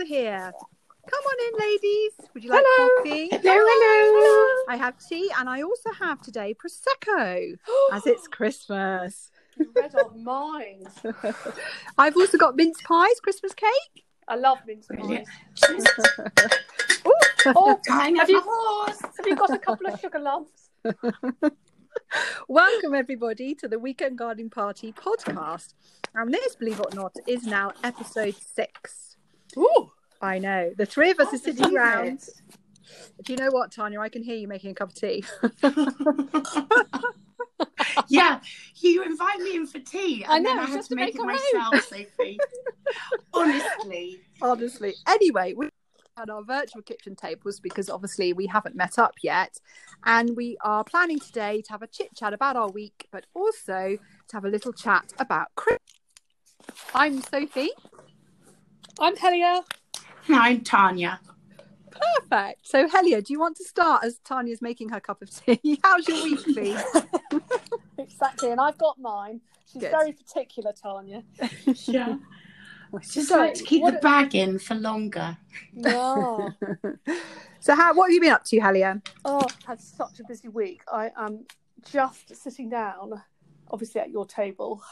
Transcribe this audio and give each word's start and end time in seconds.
are 0.00 0.04
here. 0.06 0.52
Come 1.10 1.24
on 1.24 1.36
in, 1.46 1.68
ladies. 1.68 2.12
Would 2.34 2.44
you 2.44 2.50
like 2.50 2.64
Hello. 2.66 2.88
coffee? 3.02 3.28
Hello, 3.30 3.64
hello. 3.66 4.64
I 4.68 4.76
have 4.76 4.94
tea, 4.98 5.30
and 5.38 5.48
I 5.48 5.62
also 5.62 5.90
have 5.92 6.20
today 6.22 6.54
prosecco, 6.54 7.56
as 7.92 8.06
it's 8.06 8.26
Christmas. 8.28 9.30
You 9.58 9.70
read 9.74 9.94
our 9.94 10.10
minds. 10.14 11.00
I've 11.98 12.16
also 12.16 12.38
got 12.38 12.56
mince 12.56 12.80
pies, 12.82 13.20
Christmas 13.20 13.52
cake. 13.52 14.04
I 14.28 14.36
love 14.36 14.58
mince 14.66 14.86
pies. 14.88 15.26
Oh, 17.46 17.80
Tying 17.88 18.16
have 18.16 18.28
you, 18.28 18.38
horse. 18.44 19.00
have 19.00 19.26
you 19.26 19.34
got 19.34 19.48
a 19.48 19.58
couple 19.58 19.86
of 19.86 19.98
sugar 19.98 20.18
lumps? 20.18 20.68
Welcome, 22.48 22.94
everybody, 22.94 23.54
to 23.54 23.66
the 23.66 23.78
Weekend 23.78 24.18
Gardening 24.18 24.50
Party 24.50 24.92
podcast. 24.92 25.72
And 26.14 26.34
this, 26.34 26.54
believe 26.56 26.80
it 26.80 26.86
or 26.92 26.94
not, 26.94 27.16
is 27.26 27.44
now 27.44 27.72
episode 27.82 28.34
six. 28.36 29.09
Ooh. 29.56 29.92
I 30.20 30.38
know. 30.38 30.72
The 30.76 30.86
three 30.86 31.10
of 31.10 31.18
us 31.18 31.32
are 31.32 31.38
sitting 31.38 31.72
round. 31.72 32.20
Do 33.24 33.32
you 33.32 33.38
know 33.38 33.50
what, 33.50 33.72
Tanya? 33.72 34.00
I 34.00 34.08
can 34.08 34.22
hear 34.22 34.36
you 34.36 34.48
making 34.48 34.72
a 34.72 34.74
cup 34.74 34.90
of 34.90 34.94
tea. 34.94 35.24
yeah, 38.08 38.40
you 38.76 39.02
invite 39.02 39.40
me 39.40 39.56
in 39.56 39.66
for 39.66 39.78
tea, 39.78 40.24
and 40.24 40.32
I 40.32 40.38
know, 40.38 40.50
then 40.50 40.58
I 40.58 40.66
have 40.66 40.88
to 40.88 40.96
make 40.96 41.14
it 41.14 41.20
a 41.20 41.24
myself, 41.24 41.84
Sophie. 41.84 42.38
Honestly, 43.32 44.20
honestly. 44.42 44.94
Anyway, 45.06 45.54
we 45.56 45.68
had 46.16 46.28
our 46.28 46.42
virtual 46.42 46.82
kitchen 46.82 47.14
tables 47.14 47.60
because 47.60 47.88
obviously 47.88 48.32
we 48.32 48.46
haven't 48.46 48.74
met 48.74 48.98
up 48.98 49.14
yet, 49.22 49.60
and 50.04 50.36
we 50.36 50.56
are 50.62 50.82
planning 50.82 51.20
today 51.20 51.62
to 51.62 51.72
have 51.72 51.82
a 51.82 51.86
chit 51.86 52.08
chat 52.16 52.32
about 52.32 52.56
our 52.56 52.70
week, 52.70 53.06
but 53.12 53.26
also 53.34 53.98
to 54.28 54.36
have 54.36 54.44
a 54.44 54.48
little 54.48 54.72
chat 54.72 55.12
about 55.18 55.54
Christmas. 55.54 55.78
I'm 56.94 57.22
Sophie. 57.22 57.70
I'm 59.00 59.16
Helia. 59.16 59.62
I'm 60.28 60.60
Tanya. 60.62 61.20
Perfect. 61.90 62.66
So, 62.66 62.86
Helia, 62.86 63.24
do 63.24 63.32
you 63.32 63.40
want 63.40 63.56
to 63.56 63.64
start 63.64 64.04
as 64.04 64.18
Tanya's 64.18 64.60
making 64.60 64.90
her 64.90 65.00
cup 65.00 65.22
of 65.22 65.30
tea? 65.30 65.80
How's 65.84 66.06
your 66.06 66.22
week, 66.22 66.42
please? 66.44 66.82
Exactly, 67.98 68.50
and 68.50 68.58
I've 68.58 68.78
got 68.78 68.98
mine. 68.98 69.42
She's 69.70 69.82
Good. 69.82 69.90
very 69.90 70.12
particular, 70.12 70.72
Tanya. 70.72 71.22
Yeah, 71.84 72.16
just 73.02 73.28
So, 73.28 73.36
like 73.36 73.52
to 73.54 73.62
keep 73.62 73.84
the 73.84 73.92
bag 74.00 74.34
in 74.34 74.58
for 74.58 74.74
longer. 74.74 75.36
No. 75.74 76.48
so, 77.60 77.74
how 77.74 77.92
what 77.94 78.06
have 78.06 78.14
you 78.14 78.20
been 78.22 78.32
up 78.32 78.44
to, 78.46 78.56
Helia? 78.58 79.02
Oh, 79.26 79.42
I've 79.44 79.62
had 79.66 79.80
such 79.82 80.18
a 80.20 80.24
busy 80.26 80.48
week. 80.48 80.80
I 80.90 81.10
am 81.14 81.44
just 81.90 82.34
sitting 82.34 82.70
down, 82.70 83.22
obviously 83.70 84.00
at 84.00 84.10
your 84.10 84.24
table, 84.26 84.82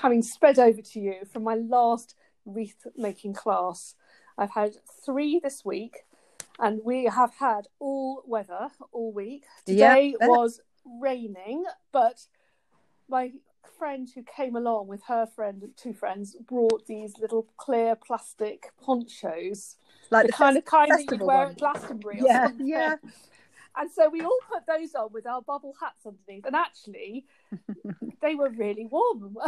having 0.00 0.22
sped 0.22 0.58
over 0.58 0.80
to 0.80 0.98
you 1.00 1.16
from 1.30 1.44
my 1.44 1.56
last 1.56 2.14
wreath 2.44 2.86
making 2.96 3.34
class. 3.34 3.94
I've 4.36 4.50
had 4.52 4.76
three 5.04 5.38
this 5.42 5.64
week, 5.64 6.04
and 6.58 6.80
we 6.84 7.04
have 7.04 7.34
had 7.38 7.68
all 7.78 8.22
weather 8.26 8.68
all 8.92 9.12
week. 9.12 9.44
Yeah. 9.66 9.94
Today 9.94 10.14
was 10.20 10.60
raining, 11.00 11.64
but 11.92 12.26
my 13.08 13.32
friend 13.78 14.08
who 14.14 14.22
came 14.22 14.56
along 14.56 14.86
with 14.86 15.02
her 15.08 15.26
friend 15.26 15.62
and 15.62 15.76
two 15.76 15.92
friends 15.92 16.36
brought 16.46 16.86
these 16.86 17.14
little 17.18 17.46
clear 17.56 17.96
plastic 17.96 18.70
ponchos 18.80 19.76
Like 20.10 20.26
the, 20.26 20.32
kind 20.32 20.56
of 20.56 20.64
kind 20.64 20.90
that 20.92 21.00
you'd 21.10 21.20
wear 21.20 21.38
one. 21.38 21.50
at 21.50 21.58
Glastonbury 21.58 22.20
or 22.20 22.26
Yeah, 22.26 22.46
something. 22.48 22.66
yeah. 22.66 22.96
And 23.76 23.90
so 23.90 24.08
we 24.08 24.20
all 24.20 24.38
put 24.48 24.66
those 24.66 24.94
on 24.94 25.12
with 25.12 25.26
our 25.26 25.42
bubble 25.42 25.74
hats 25.80 26.06
underneath, 26.06 26.46
and 26.46 26.54
actually, 26.54 27.26
they 28.22 28.34
were 28.34 28.50
really 28.50 28.86
warm. 28.86 29.36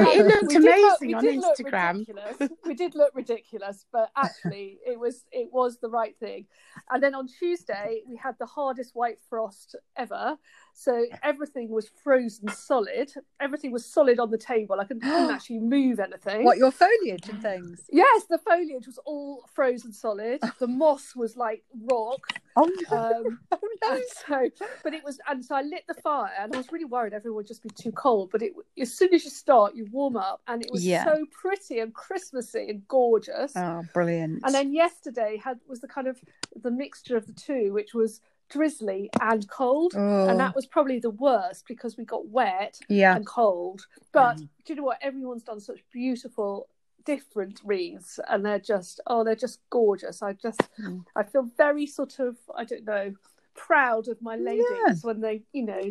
It 0.00 0.26
looked 0.26 0.52
look- 0.52 0.54
amazing 0.54 1.08
we 1.08 1.14
on 1.14 1.24
look 1.24 1.56
Instagram. 1.58 2.50
We 2.64 2.74
did 2.74 2.94
look 2.94 3.12
ridiculous, 3.14 3.84
but 3.92 4.10
actually, 4.16 4.78
it 4.86 4.98
was 4.98 5.24
it 5.32 5.48
was 5.52 5.78
the 5.78 5.88
right 5.88 6.16
thing. 6.18 6.46
And 6.90 7.02
then 7.02 7.14
on 7.14 7.26
Tuesday, 7.28 8.02
we 8.08 8.16
had 8.16 8.36
the 8.38 8.46
hardest 8.46 8.94
white 8.94 9.18
frost 9.28 9.76
ever. 9.96 10.38
So 10.80 11.06
everything 11.24 11.70
was 11.70 11.88
frozen 12.04 12.46
solid. 12.50 13.12
Everything 13.40 13.72
was 13.72 13.84
solid 13.84 14.20
on 14.20 14.30
the 14.30 14.38
table. 14.38 14.78
I 14.78 14.84
couldn't, 14.84 15.02
couldn't 15.02 15.30
actually 15.34 15.58
move 15.58 15.98
anything. 15.98 16.44
What 16.44 16.56
your 16.56 16.70
foliage 16.70 17.28
and 17.28 17.42
things? 17.42 17.82
Yes, 17.90 18.26
the 18.30 18.38
foliage 18.38 18.86
was 18.86 18.96
all 19.04 19.42
frozen 19.52 19.92
solid. 19.92 20.40
The 20.60 20.68
moss 20.68 21.16
was 21.16 21.36
like 21.36 21.64
rock. 21.90 22.20
Oh, 22.54 22.70
Um, 22.92 23.40
no. 23.82 24.00
so, 24.28 24.48
but 24.84 24.94
it 24.94 25.02
was, 25.02 25.18
and 25.28 25.44
so 25.44 25.56
I 25.56 25.62
lit 25.62 25.82
the 25.88 25.94
fire, 25.94 26.30
and 26.38 26.54
I 26.54 26.58
was 26.58 26.70
really 26.70 26.84
worried 26.84 27.12
everyone 27.12 27.38
would 27.38 27.48
just 27.48 27.64
be 27.64 27.70
too 27.70 27.90
cold. 27.90 28.30
But 28.30 28.42
it, 28.42 28.52
as 28.80 28.94
soon 28.94 29.12
as 29.12 29.24
you 29.24 29.30
start, 29.30 29.74
you 29.74 29.86
warm 29.90 30.16
up, 30.16 30.42
and 30.46 30.62
it 30.64 30.70
was 30.70 30.86
Yeah. 30.86 31.04
so 31.04 31.26
pretty 31.32 31.80
and 31.80 31.92
Christmassy 31.92 32.68
and 32.68 32.86
gorgeous. 32.86 33.52
Oh, 33.56 33.82
brilliant. 33.92 34.42
And 34.44 34.54
then 34.54 34.72
yesterday 34.72 35.40
had 35.42 35.58
was 35.66 35.80
the 35.80 35.88
kind 35.88 36.06
of 36.06 36.20
the 36.54 36.70
mixture 36.70 37.16
of 37.16 37.26
the 37.26 37.32
two, 37.32 37.72
which 37.72 37.94
was 37.94 38.20
drizzly 38.48 39.10
and 39.20 39.48
cold, 39.48 39.94
oh, 39.96 40.28
and 40.28 40.38
that 40.40 40.54
was 40.54 40.66
probably 40.66 40.98
the 40.98 41.10
worst 41.10 41.64
because 41.66 41.96
we 41.96 42.04
got 42.04 42.28
wet 42.28 42.78
yeah. 42.88 43.16
and 43.16 43.26
cold. 43.26 43.86
But 44.12 44.38
do 44.38 44.46
you 44.68 44.74
know 44.76 44.84
what? 44.84 44.98
Everyone's 45.02 45.42
done 45.42 45.60
such 45.60 45.80
beautiful, 45.92 46.68
different 47.04 47.60
wreaths, 47.64 48.18
and 48.28 48.44
they're 48.44 48.58
just 48.58 49.00
oh, 49.06 49.24
they're 49.24 49.34
just 49.34 49.60
gorgeous. 49.70 50.22
I 50.22 50.32
just 50.32 50.60
Mm. 50.80 51.04
I 51.16 51.22
feel 51.24 51.48
very 51.56 51.86
sort 51.86 52.18
of 52.18 52.36
I 52.56 52.64
don't 52.64 52.84
know 52.84 53.14
proud 53.54 54.06
of 54.06 54.22
my 54.22 54.36
ladies 54.36 54.64
Yeah. 54.86 54.94
when 55.02 55.20
they 55.20 55.42
you 55.52 55.64
know 55.64 55.82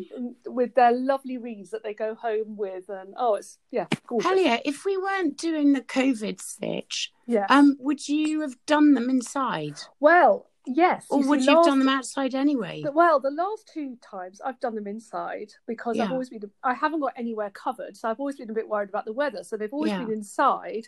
with 0.46 0.74
their 0.76 0.94
lovely 0.94 1.38
wreaths 1.38 1.72
that 1.72 1.84
they 1.84 1.94
go 1.94 2.16
home 2.16 2.56
with 2.56 2.88
and 2.88 3.14
oh 3.18 3.36
it's 3.36 3.58
yeah 3.72 3.88
gorgeous 4.08 4.32
Helia, 4.32 4.62
if 4.64 4.86
we 4.86 4.96
weren't 4.98 5.38
doing 5.38 5.74
the 5.74 5.82
COVID 5.82 6.40
stitch, 6.40 7.12
yeah 7.26 7.46
um, 7.50 7.76
would 7.80 8.08
you 8.08 8.40
have 8.42 8.56
done 8.66 8.94
them 8.94 9.10
inside, 9.10 9.80
well 10.00 10.50
yes 10.68 11.08
or 11.10 11.22
would 11.24 11.44
you 11.44 11.56
have 11.56 11.66
done 11.66 11.80
them 11.80 11.90
outside 11.90 12.36
anyway? 12.36 12.82
The- 12.84 12.92
Well, 12.92 13.20
the 13.20 13.32
last 13.32 13.70
two 13.74 13.98
times 14.02 14.42
I've 14.42 14.60
done 14.60 14.76
them 14.76 14.88
inside 14.88 15.54
because 15.68 16.00
I've 16.00 16.12
always 16.12 16.30
been 16.30 16.50
I 16.64 16.74
haven't 16.74 17.00
got 17.00 17.14
anywhere 17.16 17.50
covered, 17.50 17.96
so 17.98 18.10
I've 18.10 18.20
always 18.20 18.36
been 18.38 18.50
a 18.50 18.54
bit 18.54 18.68
worried 18.68 18.90
about 18.90 19.06
the 19.06 19.14
weather. 19.14 19.44
So 19.44 19.58
they've 19.58 19.74
always 19.74 19.92
Yeah. 19.92 20.00
been 20.00 20.12
inside, 20.12 20.88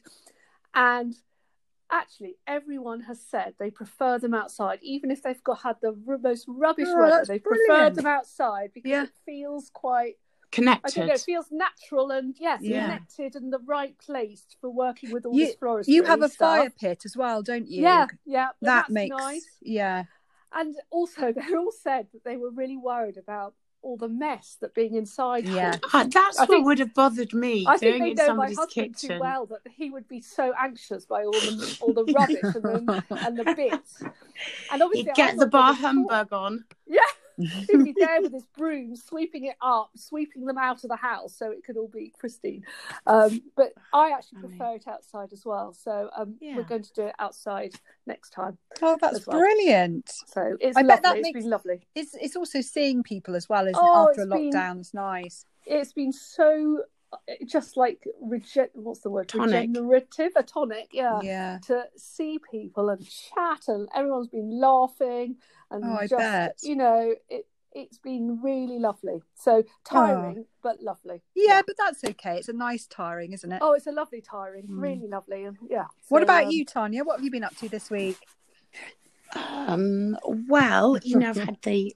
and 0.73 1.15
actually 1.91 2.37
everyone 2.45 3.01
has 3.01 3.19
said 3.19 3.55
they 3.57 3.71
prefer 3.71 4.19
them 4.19 4.33
outside, 4.33 4.79
even 4.83 5.09
if 5.09 5.23
they've 5.23 5.43
got 5.43 5.59
had 5.61 5.77
the 5.81 5.95
r- 6.07 6.17
most 6.19 6.45
rubbish 6.47 6.87
Oh, 6.89 6.99
weather. 7.01 7.25
They 7.25 7.39
prefer 7.39 7.89
them 7.89 8.05
outside 8.05 8.71
because 8.73 8.89
Yeah. 8.91 9.03
it 9.03 9.11
feels 9.25 9.69
quite 9.71 10.17
Connected. 10.51 10.95
don't 10.95 11.07
know, 11.07 11.13
it 11.13 11.21
feels 11.21 11.45
natural 11.51 12.11
and 12.11 12.35
yes, 12.39 12.61
Yeah. 12.61 12.83
connected 12.85 13.35
and 13.35 13.53
the 13.53 13.59
right 13.59 13.97
place 13.99 14.45
for 14.59 14.69
working 14.69 15.11
with 15.11 15.25
all 15.25 15.33
You- 15.35 15.47
this 15.47 15.55
floristry. 15.55 15.87
You 15.93 16.03
have 16.03 16.21
a 16.21 16.29
stuff. 16.29 16.57
fire 16.57 16.69
pit 16.69 17.03
as 17.05 17.15
well, 17.15 17.41
don't 17.43 17.67
you? 17.67 17.83
Yeah, 17.83 18.07
yeah, 18.25 18.47
That 18.61 18.85
that's 18.85 18.89
makes 18.89 19.15
nice. 19.15 19.45
yeah. 19.61 20.05
And 20.51 20.75
also, 20.89 21.31
they 21.33 21.55
all 21.55 21.71
said 21.71 22.07
that 22.13 22.23
they 22.23 22.35
were 22.37 22.49
really 22.51 22.77
worried 22.77 23.17
about 23.17 23.53
all 23.81 23.95
the 23.95 24.09
mess 24.09 24.57
that 24.59 24.73
being 24.73 24.95
inside. 24.95 25.45
Yeah. 25.45 25.77
caused. 25.77 25.93
Ah, 25.93 26.21
that's 26.23 26.37
I 26.37 26.41
what 26.41 26.49
think- 26.49 26.65
would 26.65 26.79
have 26.79 26.93
bothered 26.93 27.33
me 27.33 27.65
I 27.65 27.77
think 27.77 27.99
they 28.01 28.09
it 28.11 28.17
know 28.17 28.23
my 28.23 28.27
somebody's 28.27 28.57
husband 28.57 28.95
kitchen. 28.97 29.09
too 29.17 29.19
well 29.21 29.45
that 29.45 29.61
he 29.71 29.89
would 29.89 30.07
be 30.09 30.19
so 30.19 30.51
anxious 30.59 31.05
by 31.05 31.23
all 31.23 31.31
the 31.31 31.77
all 31.81 31.93
the 31.93 32.03
rubbish 32.05 32.41
and 32.43 32.53
the, 32.89 33.03
and 33.25 33.37
the 33.37 33.45
bits. 33.55 34.01
And 34.71 34.81
obviously, 34.81 35.11
He'd 35.11 35.15
get 35.15 35.37
the 35.37 35.45
bar 35.47 35.73
bothered 35.73 35.85
at 35.85 35.85
all. 35.85 35.93
humbug 35.93 36.33
on. 36.33 36.65
He'd 37.39 37.83
be 37.83 37.93
there 37.97 38.21
with 38.21 38.33
his 38.33 38.45
broom, 38.57 38.95
sweeping 38.95 39.45
it 39.45 39.55
up, 39.61 39.91
sweeping 39.95 40.45
them 40.45 40.57
out 40.57 40.83
of 40.83 40.89
the 40.89 40.95
house 40.95 41.35
so 41.37 41.51
it 41.51 41.63
could 41.63 41.77
all 41.77 41.87
be 41.87 42.13
pristine. 42.19 42.63
Um, 43.07 43.41
but 43.55 43.73
I 43.93 44.11
actually 44.11 44.41
Funny. 44.41 44.57
prefer 44.57 44.75
it 44.75 44.87
outside 44.87 45.33
as 45.33 45.45
well. 45.45 45.73
So 45.73 46.09
um, 46.15 46.35
Yeah. 46.39 46.57
we're 46.57 46.63
going 46.63 46.83
to 46.83 46.93
do 46.93 47.03
it 47.07 47.15
outside 47.19 47.73
next 48.05 48.31
time. 48.31 48.57
Oh, 48.81 48.97
that's 48.99 49.25
well. 49.25 49.39
brilliant. 49.39 50.09
So 50.27 50.55
it's 50.59 50.77
I 50.77 50.81
lovely. 50.81 50.87
bet 50.95 51.03
that 51.03 51.17
It's 51.17 51.23
makes- 51.23 51.39
been 51.41 51.49
lovely. 51.49 51.87
It's 51.95 52.15
it's 52.19 52.35
also 52.35 52.61
seeing 52.61 53.03
people 53.03 53.35
as 53.35 53.47
well, 53.49 53.65
isn't 53.67 53.75
Oh, 53.79 54.07
it? 54.07 54.09
After 54.09 54.21
a 54.21 54.23
it's 54.25 54.33
been- 54.33 54.51
lockdown, 54.51 54.79
it's 54.79 54.93
nice. 54.93 55.45
it's 55.65 55.93
been 55.93 56.11
so 56.11 56.83
uh, 57.11 57.17
just 57.45 57.75
like 57.75 58.05
rege- 58.21 58.69
what's 58.73 58.99
the 58.99 59.09
word 59.09 59.27
Tonic. 59.27 59.69
regenerative 59.69 60.31
a 60.35 60.43
tonic 60.43 60.89
yeah. 60.91 61.19
Yeah. 61.23 61.57
to 61.65 61.85
see 61.95 62.37
people 62.51 62.89
and 62.89 63.03
chat 63.09 63.67
and 63.67 63.89
everyone's 63.95 64.27
been 64.27 64.51
laughing 64.59 65.37
and 65.71 65.83
Oh, 65.85 65.95
I 65.95 66.07
just 66.07 66.17
bet. 66.17 66.57
you 66.63 66.75
know 66.75 67.15
it 67.29 67.45
it's 67.71 67.99
been 67.99 68.39
really 68.41 68.79
lovely 68.79 69.21
so 69.35 69.63
tiring 69.85 70.45
but 70.63 70.81
lovely 70.81 71.21
Yeah, 71.35 71.61
but 71.65 71.75
that's 71.77 72.03
okay. 72.03 72.37
It's 72.37 72.49
a 72.49 72.53
nice 72.53 72.87
tiring, 72.87 73.33
isn't 73.33 73.51
it? 73.51 73.59
oh 73.61 73.73
it's 73.73 73.87
a 73.87 73.91
lovely 73.91 74.21
tiring 74.21 74.63
Mm. 74.67 74.81
really 74.81 75.07
lovely 75.07 75.43
and 75.45 75.57
yeah 75.69 75.85
what 76.09 76.21
So, 76.21 76.23
about 76.23 76.45
um, 76.45 76.51
you, 76.51 76.65
Tanya? 76.65 77.03
What 77.03 77.17
have 77.17 77.25
you 77.25 77.31
been 77.31 77.43
up 77.43 77.55
to 77.57 77.69
this 77.69 77.89
week? 77.91 78.17
Um, 79.35 80.17
well, 80.23 80.97
you 81.03 81.17
know, 81.17 81.29
I've 81.29 81.37
had 81.43 81.57
the 81.63 81.95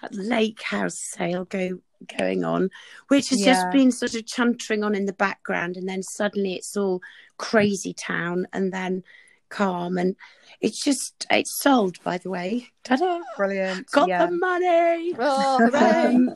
that 0.00 0.14
lake 0.14 0.62
house 0.62 0.98
sale 0.98 1.44
go 1.44 1.80
going 2.18 2.44
on, 2.44 2.70
which 3.08 3.28
has 3.30 3.40
Yeah. 3.40 3.54
just 3.54 3.70
been 3.70 3.90
sort 3.92 4.14
of 4.14 4.24
chuntering 4.24 4.84
on 4.84 4.94
in 4.94 5.06
the 5.06 5.12
background, 5.12 5.76
and 5.76 5.88
then 5.88 6.02
suddenly 6.02 6.54
it's 6.54 6.76
all 6.76 7.00
crazy 7.38 7.92
town, 7.92 8.46
and 8.52 8.72
then 8.72 9.02
calm, 9.52 9.98
and 9.98 10.16
it's 10.60 10.82
just 10.82 11.26
it's 11.30 11.54
sold. 11.62 12.02
By 12.02 12.18
the 12.18 12.30
way, 12.30 12.68
ta-da! 12.84 13.20
Brilliant. 13.36 13.90
Got 13.90 14.08
yeah. 14.08 14.26
the 14.26 14.32
money. 14.32 15.14
oh. 15.18 15.70
Um, 15.74 16.34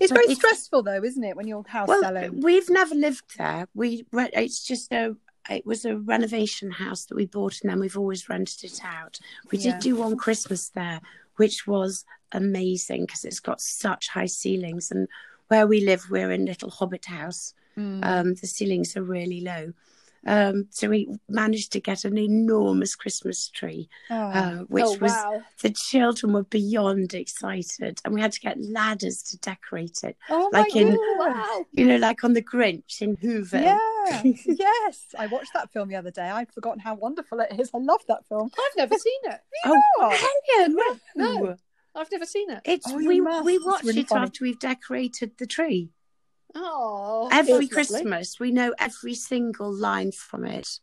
It's 0.00 0.10
very 0.12 0.24
it's- 0.24 0.38
stressful 0.38 0.82
though, 0.82 1.02
isn't 1.04 1.22
it, 1.22 1.36
when 1.36 1.46
you're 1.46 1.64
house 1.68 1.88
well, 1.88 2.00
selling? 2.02 2.40
we've 2.40 2.68
never 2.70 2.94
lived 2.94 3.36
there. 3.38 3.68
We 3.74 4.04
it's 4.12 4.64
just 4.66 4.92
a 4.92 5.14
it 5.50 5.64
was 5.64 5.84
a 5.84 5.96
renovation 5.96 6.70
house 6.70 7.04
that 7.06 7.14
we 7.16 7.26
bought, 7.26 7.60
and 7.62 7.70
then 7.70 7.80
we've 7.80 7.96
always 7.98 8.28
rented 8.28 8.64
it 8.64 8.80
out. 8.84 9.18
We 9.50 9.58
Yeah. 9.58 9.72
did 9.72 9.80
do 9.82 9.96
one 9.96 10.16
Christmas 10.16 10.68
there, 10.70 11.00
which 11.36 11.66
was 11.66 12.04
amazing 12.32 13.06
because 13.06 13.24
it's 13.24 13.40
got 13.40 13.60
such 13.60 14.08
high 14.08 14.26
ceilings, 14.26 14.90
and 14.90 15.08
where 15.48 15.66
we 15.66 15.80
live, 15.84 16.04
we're 16.10 16.30
in 16.32 16.44
little 16.44 16.70
hobbit 16.70 17.06
house. 17.06 17.54
Mm. 17.78 18.04
Um, 18.04 18.34
the 18.34 18.46
ceilings 18.46 18.96
are 18.96 19.02
really 19.02 19.40
low. 19.40 19.72
Um, 20.26 20.66
so 20.70 20.88
we 20.88 21.08
managed 21.28 21.72
to 21.72 21.80
get 21.80 22.04
an 22.04 22.18
enormous 22.18 22.94
Christmas 22.96 23.48
tree, 23.48 23.88
Oh. 24.10 24.14
uh, 24.16 24.56
which 24.68 24.84
oh 24.84 24.96
was 24.98 25.12
wow! 25.12 25.42
the 25.62 25.70
children 25.70 26.32
were 26.32 26.42
beyond 26.44 27.14
excited, 27.14 28.00
and 28.04 28.12
we 28.14 28.20
had 28.20 28.32
to 28.32 28.40
get 28.40 28.60
ladders 28.60 29.22
to 29.24 29.38
decorate 29.38 30.00
it. 30.02 30.16
Oh 30.28 30.50
like 30.52 30.74
my 30.74 30.80
in- 30.80 30.98
wow! 31.18 31.64
You 31.72 31.86
know, 31.86 31.96
like 31.96 32.24
on 32.24 32.32
the 32.32 32.42
Grinch 32.42 33.00
in 33.00 33.16
Whoville. 33.16 33.62
Yeah, 33.62 34.22
yes. 34.46 35.06
I 35.18 35.26
watched 35.28 35.52
that 35.54 35.72
film 35.72 35.88
the 35.88 35.96
other 35.96 36.10
day. 36.10 36.28
I'd 36.28 36.52
forgotten 36.52 36.80
how 36.80 36.94
wonderful 36.94 37.40
it 37.40 37.58
is. 37.58 37.70
I 37.74 37.78
love 37.78 38.00
that 38.08 38.26
film. 38.28 38.50
I've 38.58 38.76
never 38.76 38.96
seen 38.98 39.20
it. 39.24 39.40
Oh, 39.66 39.80
not? 40.00 40.12
Helen, 40.14 40.76
no. 40.76 41.44
No. 41.44 41.56
I've 41.94 42.10
never 42.12 42.26
seen 42.26 42.50
it. 42.50 42.60
It's 42.64 42.86
Oh, 42.88 42.96
we 42.96 43.20
must. 43.20 43.44
we 43.44 43.54
It's 43.54 43.64
watch 43.66 43.82
really 43.84 44.00
it 44.02 44.08
funny. 44.08 44.22
after 44.24 44.44
we've 44.44 44.58
decorated 44.58 45.32
the 45.38 45.46
tree. 45.46 45.90
Oh, 46.54 47.28
every 47.32 47.66
that's 47.66 47.90
lovely. 47.90 48.02
Christmas, 48.02 48.40
we 48.40 48.50
know 48.50 48.74
every 48.78 49.14
single 49.14 49.72
line 49.72 50.12
from 50.12 50.44
it. 50.44 50.80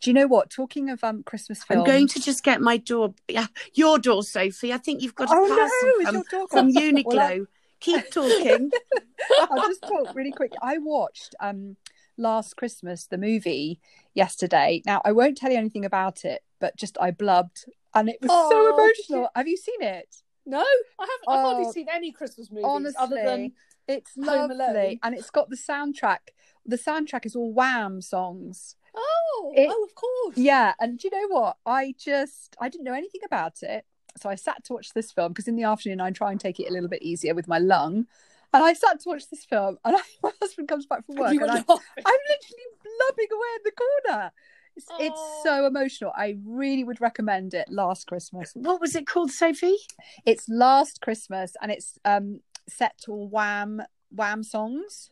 Do 0.00 0.10
you 0.10 0.14
know 0.14 0.26
what? 0.28 0.50
Talking 0.50 0.88
of 0.90 1.02
um 1.02 1.22
Christmas 1.24 1.64
films, 1.64 1.80
I'm 1.80 1.84
going 1.84 2.06
to 2.08 2.20
just 2.20 2.44
get 2.44 2.60
my 2.60 2.76
door. 2.76 3.14
Yeah, 3.28 3.46
your 3.74 3.98
door, 3.98 4.22
Sophie. 4.22 4.72
I 4.72 4.78
think 4.78 5.02
you've 5.02 5.14
got 5.16 5.30
a 5.30 5.34
Oh 5.34 5.48
parcel 5.48 5.88
no! 5.88 6.00
Is 6.00 6.06
from, 6.06 6.14
your 6.14 6.24
dog 6.30 6.50
from 6.50 6.66
on? 6.68 6.72
Uniqlo. 6.72 7.04
Well, 7.06 7.20
I- 7.20 7.40
Keep 7.80 8.10
talking. 8.12 8.70
I'll 9.50 9.60
just 9.62 9.80
talk 9.82 10.14
really 10.14 10.32
quick. 10.32 10.52
I 10.62 10.78
watched 10.78 11.34
um 11.40 11.76
Last 12.18 12.56
Christmas, 12.56 13.06
the 13.06 13.16
movie, 13.16 13.80
yesterday. 14.14 14.82
Now 14.84 15.00
I 15.04 15.12
won't 15.12 15.38
tell 15.38 15.50
you 15.50 15.56
anything 15.56 15.86
about 15.86 16.24
it, 16.26 16.42
but 16.60 16.76
just 16.76 16.98
I 17.00 17.10
blubbed 17.10 17.64
and 17.94 18.08
it 18.10 18.18
was 18.20 18.30
so 18.30 18.36
Oh, 18.42 18.76
did 18.94 19.06
emotional. 19.06 19.30
Have 19.34 19.48
you 19.48 19.56
seen 19.56 19.80
it? 19.82 20.14
No, 20.44 20.58
I 20.58 20.62
haven't. 20.98 21.08
I've 21.28 21.38
Oh, 21.46 21.54
hardly 21.54 21.72
seen 21.72 21.86
any 21.92 22.12
Christmas 22.12 22.50
movies 22.50 22.66
honestly, 22.66 22.96
other 22.98 23.16
than 23.24 23.52
It's 23.90 24.12
Home 24.16 24.24
lovely, 24.50 24.56
Alone. 24.56 24.98
and 25.02 25.14
it's 25.14 25.30
got 25.30 25.50
the 25.50 25.56
soundtrack. 25.56 26.18
The 26.66 26.76
soundtrack 26.76 27.26
is 27.26 27.34
all 27.34 27.52
Wham 27.52 28.00
songs. 28.00 28.76
oh, 28.94 29.52
It- 29.56 29.68
oh, 29.72 29.84
of 29.84 29.94
course. 29.94 30.36
Yeah, 30.36 30.74
and 30.80 30.98
do 30.98 31.08
you 31.10 31.20
know 31.28 31.34
what? 31.40 31.56
I 31.66 31.94
just 31.98 32.56
I 32.60 32.68
didn't 32.68 32.84
know 32.84 32.94
anything 32.94 33.22
about 33.24 33.62
it, 33.62 33.84
so 34.20 34.28
I 34.28 34.34
sat 34.34 34.64
to 34.64 34.72
watch 34.74 34.92
this 34.94 35.10
film 35.12 35.32
because 35.32 35.48
in 35.48 35.56
the 35.56 35.64
afternoon 35.64 36.00
I 36.00 36.10
try 36.10 36.30
and 36.30 36.40
take 36.40 36.60
it 36.60 36.68
a 36.68 36.72
little 36.72 36.88
bit 36.88 37.02
easier 37.02 37.34
with 37.34 37.48
my 37.48 37.58
lung, 37.58 38.06
and 38.52 38.62
I 38.64 38.72
sat 38.74 39.00
to 39.00 39.08
watch 39.08 39.28
this 39.30 39.44
film, 39.44 39.78
and 39.84 39.96
I, 39.96 40.00
my 40.22 40.32
husband 40.40 40.68
comes 40.68 40.86
back 40.86 41.04
from 41.06 41.16
work, 41.16 41.32
You 41.32 41.42
and 41.42 41.50
I'm. 41.50 41.64
I'm 41.68 42.20
literally 42.28 42.68
blubbing 42.82 43.28
away 43.32 43.48
in 43.56 43.62
the 43.64 43.72
corner. 43.72 44.32
It's, 44.76 44.86
it's 45.00 45.20
so 45.42 45.66
emotional. 45.66 46.12
I 46.16 46.36
really 46.46 46.84
would 46.84 47.00
recommend 47.00 47.54
it. 47.54 47.68
Last 47.70 48.06
Christmas. 48.06 48.52
What 48.54 48.80
was 48.80 48.94
it 48.94 49.04
called, 49.06 49.30
Sophie? 49.32 49.76
It's 50.24 50.48
Last 50.48 51.00
Christmas, 51.00 51.56
and 51.60 51.70
it's 51.72 51.98
um 52.04 52.40
set 52.70 52.98
to 53.02 53.12
all 53.12 53.28
Wham 53.28 53.82
Wham 54.10 54.42
songs. 54.42 55.10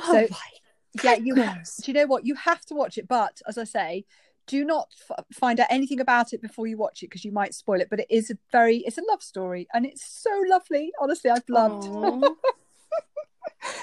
Oh 0.00 0.12
So- 0.12 0.28
my 0.30 1.02
Yeah, 1.02 1.14
you 1.16 1.34
goodness. 1.34 1.76
do 1.78 1.90
you 1.90 1.94
know 1.94 2.06
what? 2.06 2.24
You 2.26 2.34
have 2.36 2.64
to 2.66 2.74
watch 2.74 2.96
it, 2.98 3.06
but 3.08 3.40
as 3.46 3.58
I 3.58 3.64
say, 3.64 4.04
do 4.46 4.64
not 4.64 4.88
f- 5.10 5.24
find 5.32 5.58
out 5.60 5.66
anything 5.70 6.00
about 6.00 6.32
it 6.32 6.40
before 6.40 6.66
you 6.68 6.76
watch 6.78 7.02
it 7.02 7.06
because 7.10 7.24
you 7.24 7.32
might 7.32 7.52
spoil 7.52 7.80
it. 7.80 7.90
But 7.90 8.00
it 8.00 8.06
is 8.08 8.30
a 8.30 8.38
very, 8.52 8.78
it's 8.78 8.96
a 8.96 9.02
love 9.10 9.22
story, 9.22 9.66
and 9.74 9.84
it's 9.84 10.04
so 10.06 10.30
lovely. 10.48 10.92
Honestly, 11.00 11.30
I've 11.30 11.48
loved. 11.48 11.88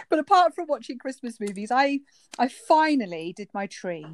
But 0.09 0.19
apart 0.19 0.53
from 0.55 0.67
watching 0.67 0.97
Christmas 0.99 1.39
movies, 1.39 1.71
I 1.71 2.01
I 2.39 2.47
finally 2.47 3.33
did 3.35 3.49
my 3.53 3.67
tree. 3.67 4.05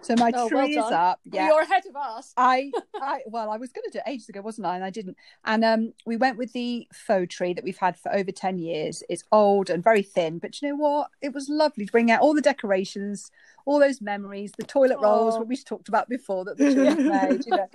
So 0.00 0.14
my 0.18 0.30
Oh, 0.34 0.48
tree 0.48 0.76
well 0.76 0.86
is 0.86 0.92
up. 0.92 1.20
Yeah, 1.24 1.48
You're 1.48 1.62
ahead 1.62 1.84
of 1.88 1.96
us. 1.96 2.32
I, 2.36 2.70
I, 2.96 3.20
well, 3.26 3.50
I 3.50 3.56
was 3.56 3.70
going 3.72 3.84
to 3.84 3.90
do 3.90 3.98
it 3.98 4.10
ages 4.10 4.28
ago, 4.28 4.40
wasn't 4.42 4.66
I? 4.66 4.74
And 4.74 4.84
I 4.84 4.90
didn't. 4.90 5.16
And 5.44 5.64
um, 5.64 5.92
we 6.04 6.16
went 6.16 6.36
with 6.38 6.52
the 6.52 6.86
faux 6.92 7.34
tree 7.34 7.54
that 7.54 7.64
we've 7.64 7.78
had 7.78 7.96
for 7.96 8.14
over 8.14 8.30
ten 8.32 8.58
years. 8.58 9.02
It's 9.08 9.24
old 9.32 9.70
and 9.70 9.82
very 9.82 10.02
thin, 10.02 10.38
but 10.38 10.60
you 10.60 10.68
know 10.68 10.76
what? 10.76 11.10
It 11.22 11.32
was 11.32 11.48
lovely 11.48 11.86
to 11.86 11.92
bring 11.92 12.10
out 12.10 12.20
all 12.20 12.34
the 12.34 12.40
decorations, 12.42 13.30
all 13.66 13.78
those 13.78 14.00
memories, 14.00 14.52
the 14.58 14.64
toilet 14.64 14.98
rolls, 15.00 15.34
Oh. 15.34 15.38
what 15.38 15.48
we 15.48 15.56
talked 15.56 15.88
about 15.88 16.08
before 16.08 16.44
that 16.44 16.58
the 16.58 16.64
children 16.74 17.08
made. 17.08 17.44
You 17.46 17.52
know, 17.52 17.56
that 17.56 17.70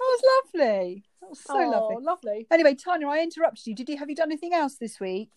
was 0.00 0.22
lovely. 0.54 1.04
That 1.20 1.30
was 1.30 1.40
so 1.40 1.54
oh, 1.56 1.68
lovely. 1.70 2.04
lovely. 2.04 2.46
Anyway, 2.50 2.74
Tanya, 2.74 3.08
I 3.08 3.20
interrupted 3.20 3.66
you. 3.66 3.74
Did 3.74 3.88
you 3.88 3.98
have 3.98 4.08
you 4.08 4.16
done 4.16 4.30
anything 4.30 4.54
else 4.54 4.76
this 4.76 4.98
week? 4.98 5.30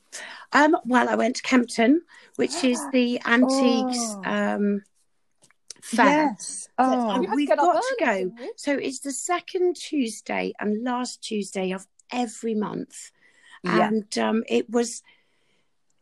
Um, 0.53 0.75
well, 0.85 1.07
I 1.09 1.15
went 1.15 1.35
to 1.37 1.41
Kempton, 1.43 2.01
which 2.37 2.63
is 2.63 2.79
the 2.91 3.19
antiques 3.25 4.15
Oh. 4.15 4.21
um, 4.25 4.83
Yes. 5.93 6.69
Oh, 6.77 7.15
You 7.15 7.21
had 7.27 7.29
to 7.31 7.35
we've 7.35 7.47
got 7.49 7.81
to 7.81 7.95
go. 7.99 8.31
So 8.55 8.73
it's 8.77 8.99
the 8.99 9.11
second 9.11 9.75
Tuesday 9.75 10.53
and 10.59 10.83
last 10.83 11.21
Tuesday 11.23 11.71
of 11.71 11.87
every 12.11 12.55
month. 12.55 13.11
yeah. 13.63 13.87
And 13.87 14.17
um, 14.17 14.43
it 14.47 14.69
was, 14.69 15.01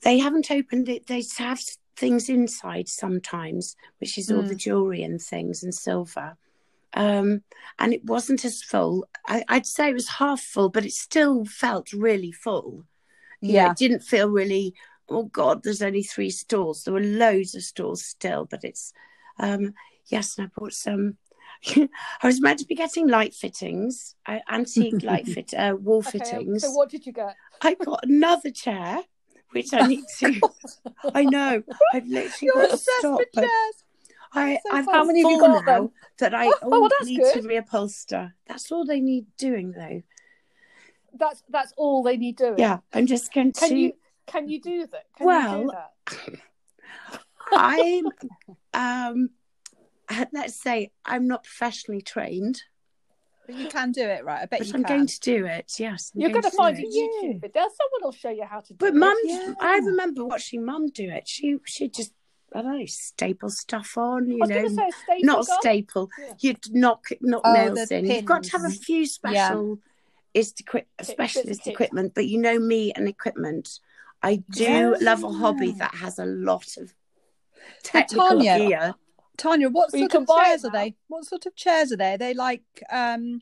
they 0.02 0.18
haven't 0.20 0.50
opened 0.52 0.90
it. 0.90 1.08
They 1.08 1.24
have 1.38 1.60
things 1.96 2.30
inside 2.30 2.88
sometimes, 2.88 3.76
which 4.00 4.18
is 4.18 4.32
all 4.32 4.44
Mm. 4.44 4.48
the 4.50 4.56
jewellery 4.56 5.04
and 5.04 5.22
things 5.22 5.64
and 5.64 5.74
silver. 5.76 6.38
Um, 6.94 7.44
and 7.78 7.94
it 7.94 8.04
wasn't 8.06 8.44
as 8.46 8.64
full. 8.64 9.08
I, 9.28 9.44
I'd 9.48 9.66
say 9.68 9.90
it 9.90 9.94
was 9.94 10.08
half 10.08 10.42
full, 10.42 10.70
but 10.70 10.86
it 10.86 10.94
still 10.94 11.46
felt 11.46 11.94
really 11.94 12.32
full. 12.32 12.86
You 13.42 13.50
know, 13.50 13.54
Yeah. 13.56 13.72
it 13.72 13.78
didn't 13.78 14.04
feel 14.04 14.30
really, 14.30 14.74
oh 15.10 15.24
God, 15.26 15.64
there's 15.64 15.82
only 15.82 16.04
three 16.04 16.30
stalls. 16.32 16.84
There 16.84 16.94
were 16.94 17.00
loads 17.02 17.54
of 17.54 17.64
stalls 17.64 18.04
still, 18.06 18.46
but 18.46 18.64
it's, 18.64 18.94
um, 19.40 19.74
yes, 20.08 20.38
and 20.38 20.48
I 20.48 20.60
bought 20.60 20.74
some. 20.74 21.18
I 21.76 21.88
was 22.24 22.42
meant 22.42 22.60
to 22.60 22.66
be 22.66 22.76
getting 22.76 23.08
light 23.08 23.34
fittings, 23.34 24.16
uh, 24.28 24.40
antique 24.50 25.04
light 25.04 25.28
fit, 25.28 25.54
uh, 25.54 25.76
wall 25.80 26.02
Okay, 26.02 26.12
fittings. 26.12 26.64
so 26.64 26.72
what 26.72 26.90
did 26.90 27.06
you 27.06 27.14
get? 27.14 27.36
I 27.62 27.74
got 27.74 28.06
another 28.06 28.52
chair, 28.52 29.00
which 29.52 29.74
I 29.74 29.82
need 29.82 30.06
to. 30.20 30.42
I 31.14 31.26
know 31.26 31.64
I've 31.94 32.08
literally 32.08 32.32
You're 32.42 32.56
got 32.56 32.62
to 32.62 32.74
obsessed 32.74 33.00
stop, 33.00 33.20
with 33.20 33.32
but 33.34 33.44
chairs. 33.44 33.84
I, 34.34 34.60
So 34.64 34.70
I've 34.74 34.86
got 34.86 34.96
How 34.96 35.04
many 35.06 35.22
you 35.22 35.38
four 35.38 35.40
got 35.40 35.66
now 35.66 35.82
then? 35.82 35.92
that 36.20 36.34
I 36.36 36.46
Oh, 36.48 36.58
all 36.64 36.72
well, 36.72 36.90
that's 36.90 37.08
need 37.08 37.18
good. 37.18 37.42
to 37.42 37.42
reupholster. 37.42 38.34
That's 38.48 38.72
all 38.72 38.86
they 38.86 39.00
need 39.00 39.26
doing, 39.38 39.72
though. 39.72 40.04
That's 41.18 41.44
that's 41.50 41.74
all 41.78 42.04
they 42.04 42.18
need 42.18 42.38
doing. 42.38 42.60
Yeah, 42.60 42.80
I'm 42.94 43.08
just 43.08 43.34
going 43.34 43.52
Can 43.54 43.70
to. 43.70 43.76
you 43.76 43.94
can 44.28 44.48
you 44.48 44.62
do 44.62 44.88
that? 44.92 45.06
Can 45.18 45.28
you 45.28 45.36
Well, 45.36 45.62
do 45.62 45.72
that? 45.72 45.92
I'm, 47.52 48.06
um, 48.74 49.30
let's 50.34 50.62
say 50.62 50.92
I'm 51.06 51.28
not 51.28 51.44
professionally 51.44 52.02
trained, 52.02 52.62
But 53.46 53.56
you 53.56 53.68
can 53.68 53.92
do 53.92 54.02
it, 54.04 54.24
right? 54.24 54.42
I 54.44 54.46
bet 54.46 54.60
but 54.60 54.68
you 54.68 54.74
I'm 54.76 54.84
can. 54.84 54.96
going 54.98 55.08
to 55.08 55.20
do 55.20 55.46
it. 55.46 55.74
Yes, 55.80 56.12
I'm 56.14 56.22
You're 56.22 56.30
going 56.32 56.44
to 56.44 56.52
find 56.52 56.78
it. 56.78 56.84
a 56.84 56.88
YouTube 56.88 57.42
video. 57.42 57.62
Someone 57.64 58.02
will 58.04 58.12
show 58.12 58.30
you 58.30 58.46
how 58.46 58.60
to 58.62 58.74
do 58.74 58.74
it. 58.74 58.80
But 58.80 58.90
it. 58.90 58.96
mum, 58.96 59.18
Yeah. 59.24 59.54
I 59.60 59.78
remember 59.80 60.26
watching 60.26 60.66
mum 60.66 60.88
do 60.90 61.10
it. 61.10 61.28
She 61.28 61.58
she 61.66 61.90
just 61.90 62.14
I 62.56 62.64
don't 62.64 62.80
know 62.80 62.86
staple 62.88 63.50
stuff 63.52 63.96
on, 63.98 64.28
you 64.28 64.40
know, 64.40 64.68
staple 64.68 64.90
not 65.22 65.46
staple. 65.46 66.10
Yeah. 66.18 66.34
You'd 66.40 66.74
knock 66.74 67.06
knock 67.22 67.42
Oh, 67.46 67.54
nails 67.54 67.92
in. 67.92 68.06
You've 68.06 68.26
got 68.26 68.44
to 68.44 68.52
have 68.54 68.66
a 68.66 68.70
few 68.72 69.06
special 69.06 69.80
is 70.34 70.54
equi- 70.60 70.86
specialist 71.02 71.66
equipment, 71.68 72.14
but 72.16 72.28
you 72.28 72.38
know 72.40 72.58
me 72.60 72.92
and 72.94 73.08
equipment. 73.08 73.80
I 74.22 74.38
do 74.52 74.64
Yeah. 74.64 74.94
love 75.02 75.24
a 75.24 75.32
hobby 75.32 75.72
that 75.74 75.94
has 75.96 76.20
a 76.20 76.26
lot 76.26 76.78
of 76.78 76.94
Tanya, 77.84 78.58
gear. 78.58 78.96
Tanya, 79.38 79.70
what 79.70 79.92
Well, 79.94 80.02
sort 80.10 80.16
of 80.16 80.28
chairs 80.28 80.66
are 80.66 80.72
they? 80.72 80.96
What 81.08 81.26
sort 81.26 81.46
of 81.46 81.56
chairs 81.56 81.92
are 81.92 81.98
they? 81.98 82.14
Are 82.14 82.18
they 82.18 82.34
like 82.34 82.64
um 82.92 83.42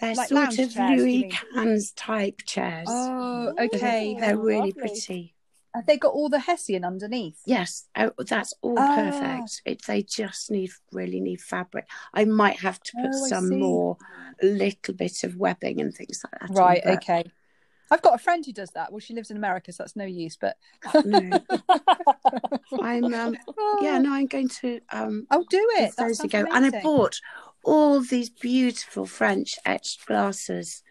They're 0.00 0.14
like 0.14 0.28
sort 0.28 0.48
of 0.48 0.56
chairs, 0.74 0.76
Louis? 1.00 1.32
Quinze 1.52 1.92
type 1.92 2.42
chairs. 2.44 2.88
Oh, 2.90 3.54
Oh. 3.58 3.64
okay. 3.64 4.16
They're 4.18 4.36
really 4.36 4.58
lovely. 4.68 4.72
pretty. 4.72 5.30
Have 5.74 5.86
they 5.86 5.96
got 5.96 6.12
all 6.12 6.28
the 6.28 6.38
hessian 6.38 6.84
underneath? 6.84 7.40
Yes, 7.46 7.86
oh, 7.96 8.12
that's 8.18 8.54
all 8.62 8.78
Ah. 8.78 8.94
perfect. 8.94 9.62
It, 9.64 9.82
they 9.86 10.02
just 10.02 10.48
need 10.50 10.70
really 10.92 11.18
need 11.20 11.40
fabric. 11.40 11.88
I 12.12 12.24
might 12.26 12.60
have 12.60 12.80
to 12.80 12.92
put 12.96 13.10
Oh, 13.12 13.26
some 13.26 13.58
more, 13.58 13.96
a 14.40 14.46
little 14.46 14.94
bit 14.94 15.24
of 15.24 15.34
webbing 15.36 15.80
and 15.80 15.92
things 15.92 16.22
like 16.22 16.40
that. 16.40 16.50
on, 16.50 16.56
Right, 16.56 16.80
but 16.84 16.94
okay. 16.98 17.24
I've 17.90 18.02
got 18.02 18.14
a 18.14 18.18
friend 18.18 18.44
who 18.44 18.52
does 18.52 18.70
that. 18.70 18.90
Well, 18.92 19.00
she 19.00 19.14
lives 19.14 19.30
in 19.30 19.36
America, 19.36 19.72
so 19.72 19.82
that's 19.82 19.96
no 19.96 20.04
use. 20.04 20.36
But 20.36 20.56
No, 21.04 21.38
I'm 22.82 23.12
um, 23.14 23.36
yeah, 23.82 23.98
no, 23.98 24.12
I'm 24.12 24.26
going 24.26 24.48
to 24.60 24.80
um 24.92 25.26
I'll 25.30 25.44
do 25.44 25.66
it. 25.76 25.94
That 25.96 26.14
sounds 26.16 26.32
go. 26.32 26.44
And 26.50 26.74
I 26.74 26.80
bought 26.82 27.20
all 27.62 28.00
these 28.00 28.30
beautiful 28.30 29.06
French 29.06 29.56
etched 29.64 30.06
glasses, 30.06 30.82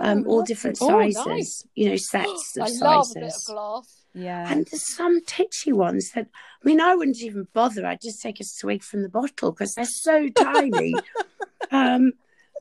um, 0.00 0.24
Oh, 0.26 0.30
all 0.30 0.38
lovely. 0.38 0.46
different 0.46 0.78
Oh, 0.80 0.88
sizes. 0.88 1.26
nice. 1.26 1.66
You 1.74 1.90
know, 1.90 1.96
sets 1.96 2.56
of 2.56 2.64
I 2.64 2.70
love 2.84 3.06
a 3.10 3.14
bit 3.14 3.22
of 3.24 3.32
sizes. 3.32 3.44
glass. 3.44 3.94
Yeah. 4.14 4.50
And 4.52 4.66
there's 4.66 4.96
some 4.96 5.20
titchy 5.24 5.72
ones 5.72 6.10
that, 6.12 6.26
I 6.32 6.66
mean, 6.66 6.80
I 6.80 6.94
wouldn't 6.94 7.20
even 7.22 7.46
bother. 7.52 7.86
I'd 7.86 8.00
just 8.00 8.20
take 8.20 8.40
a 8.40 8.44
swig 8.44 8.82
from 8.82 9.02
the 9.02 9.08
bottle 9.08 9.52
because 9.52 9.74
they're 9.74 9.84
so 9.84 10.28
tiny. 10.30 10.94
um, 11.70 12.12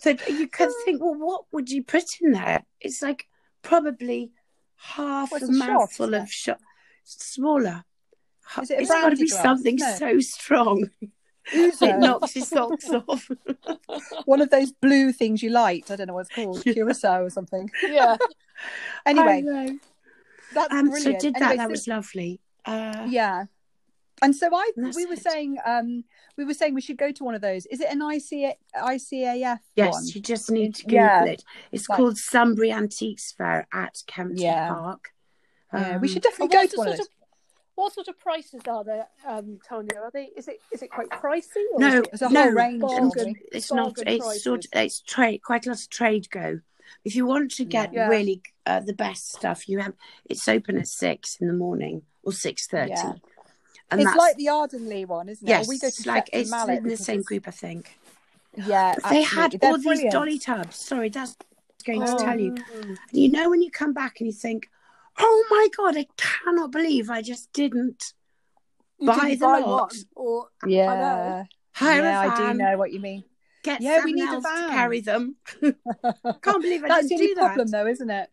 that 0.04 0.28
you 0.30 0.48
could 0.48 0.70
think, 0.86 1.02
well, 1.02 1.16
what 1.16 1.46
would 1.52 1.70
you 1.72 1.84
put 1.84 2.04
in 2.22 2.34
there? 2.34 2.64
It's 2.80 3.02
like 3.02 3.26
probably 3.68 4.32
half 4.76 5.32
Well, 5.32 5.44
a 5.44 5.48
a 5.48 5.52
mouthful 5.52 6.14
of 6.14 6.32
shot, 6.32 6.60
smaller. 7.04 7.84
Is 8.62 8.72
it 8.72 8.80
it's 8.82 8.90
got 8.90 9.10
to 9.10 9.16
be 9.18 9.28
glass? 9.28 9.42
something 9.44 9.76
No. 9.76 9.94
so 9.96 10.20
strong. 10.20 10.90
It 11.50 12.00
knocks 12.00 12.34
his 12.34 12.50
socks 12.50 12.90
off. 12.90 13.30
One 14.26 14.42
of 14.42 14.50
those 14.50 14.74
blue 14.74 15.14
things 15.14 15.42
you 15.42 15.50
light. 15.50 15.90
I 15.90 15.96
don't 15.96 16.08
know 16.08 16.14
what 16.16 16.28
it's 16.28 16.36
called, 16.36 16.62
curacao 16.62 17.24
or 17.24 17.30
something. 17.30 17.72
Yeah. 17.84 18.18
Anyway, 19.06 19.78
that's 20.54 20.74
Um, 20.74 20.88
so 20.88 20.92
brilliant. 20.92 21.22
did 21.22 21.34
that. 21.36 21.42
Anyway, 21.44 21.58
that 21.58 21.68
so- 21.68 21.70
was 21.72 21.88
lovely. 21.88 22.42
Uh, 22.66 23.06
yeah. 23.08 23.46
And 24.22 24.36
so 24.36 24.50
I, 24.54 24.72
that's 24.76 24.96
we 24.96 25.06
were 25.06 25.14
it. 25.14 25.20
saying, 25.22 25.58
um, 25.66 26.04
we 26.38 26.46
were 26.46 26.54
saying 26.54 26.74
we 26.74 26.82
should 26.82 26.98
go 26.98 27.12
to 27.12 27.24
one 27.24 27.36
of 27.36 27.42
those. 27.42 27.66
Is 27.68 27.82
it 27.82 27.90
an 27.92 28.00
ICA, 28.00 28.54
ICAF 28.76 29.60
Yes, 29.76 29.94
one? 29.94 30.08
you 30.08 30.22
just 30.22 30.50
need 30.50 30.76
to 30.76 30.84
Google 30.86 30.96
Yeah. 30.98 31.26
it. 31.26 31.44
It's 31.72 31.88
Like- 31.88 31.98
called 31.98 32.18
Sunbury 32.18 32.72
Antiques 32.72 33.32
Fair 33.34 33.68
at 33.72 34.02
Kempton 34.08 34.38
Yeah. 34.38 34.70
Park. 34.70 35.10
Yeah, 35.74 35.98
we 35.98 36.08
Um, 36.08 36.14
should 36.14 36.24
definitely 36.24 36.56
go 36.58 36.66
to 36.66 36.78
one 36.78 36.88
of 36.88 36.98
those. 36.98 37.06
of 37.08 37.14
what 37.76 37.94
sort 37.94 38.08
of 38.08 38.18
prices 38.18 38.62
are 38.68 38.84
there, 38.84 39.08
um, 39.26 39.60
Tanya? 39.68 39.98
Are 40.02 40.10
they? 40.12 40.32
Is 40.36 40.48
it 40.48 40.62
is 40.72 40.82
it 40.82 40.90
quite 40.90 41.10
pricey? 41.10 41.64
Or 41.74 41.80
No, 41.80 42.02
is 42.12 42.22
it 42.22 42.30
a 42.32 42.34
no, 42.34 42.44
whole 42.44 42.52
range. 42.54 42.82
bargain? 42.82 42.98
Normally. 43.16 43.42
it's 43.52 43.72
not. 43.72 43.96
bargain 43.96 44.14
It's 44.16 44.44
sort. 44.44 44.66
prices? 44.72 44.86
It's 44.86 45.02
trade. 45.02 45.44
Quite 45.44 45.68
a 45.68 45.70
lot 45.70 45.82
of 45.82 45.90
trade 45.90 46.30
go. 46.32 46.62
If 47.04 47.16
you 47.16 47.26
want 47.28 47.52
to 47.52 47.66
get 47.66 47.94
Yeah. 47.94 48.08
really 48.08 48.42
uh, 48.66 48.80
the 48.80 48.94
best 48.94 49.32
stuff, 49.34 49.70
you 49.70 49.80
have. 49.80 49.94
It's 50.26 50.48
open 50.48 50.78
at 50.78 50.88
six 50.88 51.36
in 51.40 51.48
the 51.48 51.54
morning 51.54 52.02
or 52.24 52.32
six 52.34 52.66
thirty. 52.66 52.94
And 53.90 54.02
it's 54.02 54.16
like 54.16 54.36
the 54.38 54.50
Ardingly 54.50 55.06
one, 55.06 55.30
isn't 55.30 55.48
it? 55.48 55.50
yes, 55.50 55.66
Or 55.66 55.70
we 55.70 55.80
go 55.80 55.90
to 55.90 56.08
like 56.10 56.30
it's 56.34 56.50
Mallet 56.50 56.80
in 56.80 56.88
the 56.88 56.98
same 56.98 57.22
group, 57.22 57.48
I 57.48 57.52
think. 57.52 57.98
Yeah, 58.56 58.96
They 59.10 59.22
had. 59.22 59.52
They're 59.54 59.72
all 59.72 59.78
these 59.78 60.12
dolly 60.12 60.40
tubs. 60.40 60.76
Sorry, 60.78 61.10
that's 61.10 61.38
going 61.86 62.04
to 62.06 62.12
Oh. 62.14 62.18
tell 62.18 62.40
you. 62.40 62.56
You 63.12 63.30
know 63.32 63.50
when 63.50 63.62
you 63.62 63.72
come 63.72 63.94
back 63.94 64.20
and 64.20 64.28
you 64.28 64.34
think, 64.34 64.70
"Oh 65.20 65.46
my 65.50 65.68
god, 65.78 65.96
I 65.98 66.08
cannot 66.18 66.72
believe 66.72 67.10
I 67.10 67.22
just 67.22 67.54
didn't 67.54 68.14
You 69.00 69.08
buy 69.08 69.16
didn't 69.30 69.40
the 69.40 69.46
buy 69.46 69.60
lot. 69.60 69.94
or 70.16 70.48
Yeah, 70.66 71.44
hire 71.72 72.02
yeah, 72.04 72.20
I 72.20 72.36
do 72.36 72.54
know 72.58 72.78
what 72.78 72.92
you 72.92 73.00
mean. 73.00 73.24
get 73.64 73.80
Yeah, 73.80 74.04
we 74.04 74.12
need 74.14 74.24
a 74.24 74.34
else 74.34 74.44
to 74.44 74.68
carry 74.70 75.00
them." 75.02 75.36
Can't 75.62 76.62
believe 76.62 76.84
I 76.84 76.88
That's 76.88 77.10
the 77.10 77.10
didn't 77.10 77.22
only 77.22 77.28
do 77.28 77.36
problem, 77.36 77.68
that. 77.68 77.84
though, 77.84 77.90
isn't 77.90 78.10
it? 78.10 78.30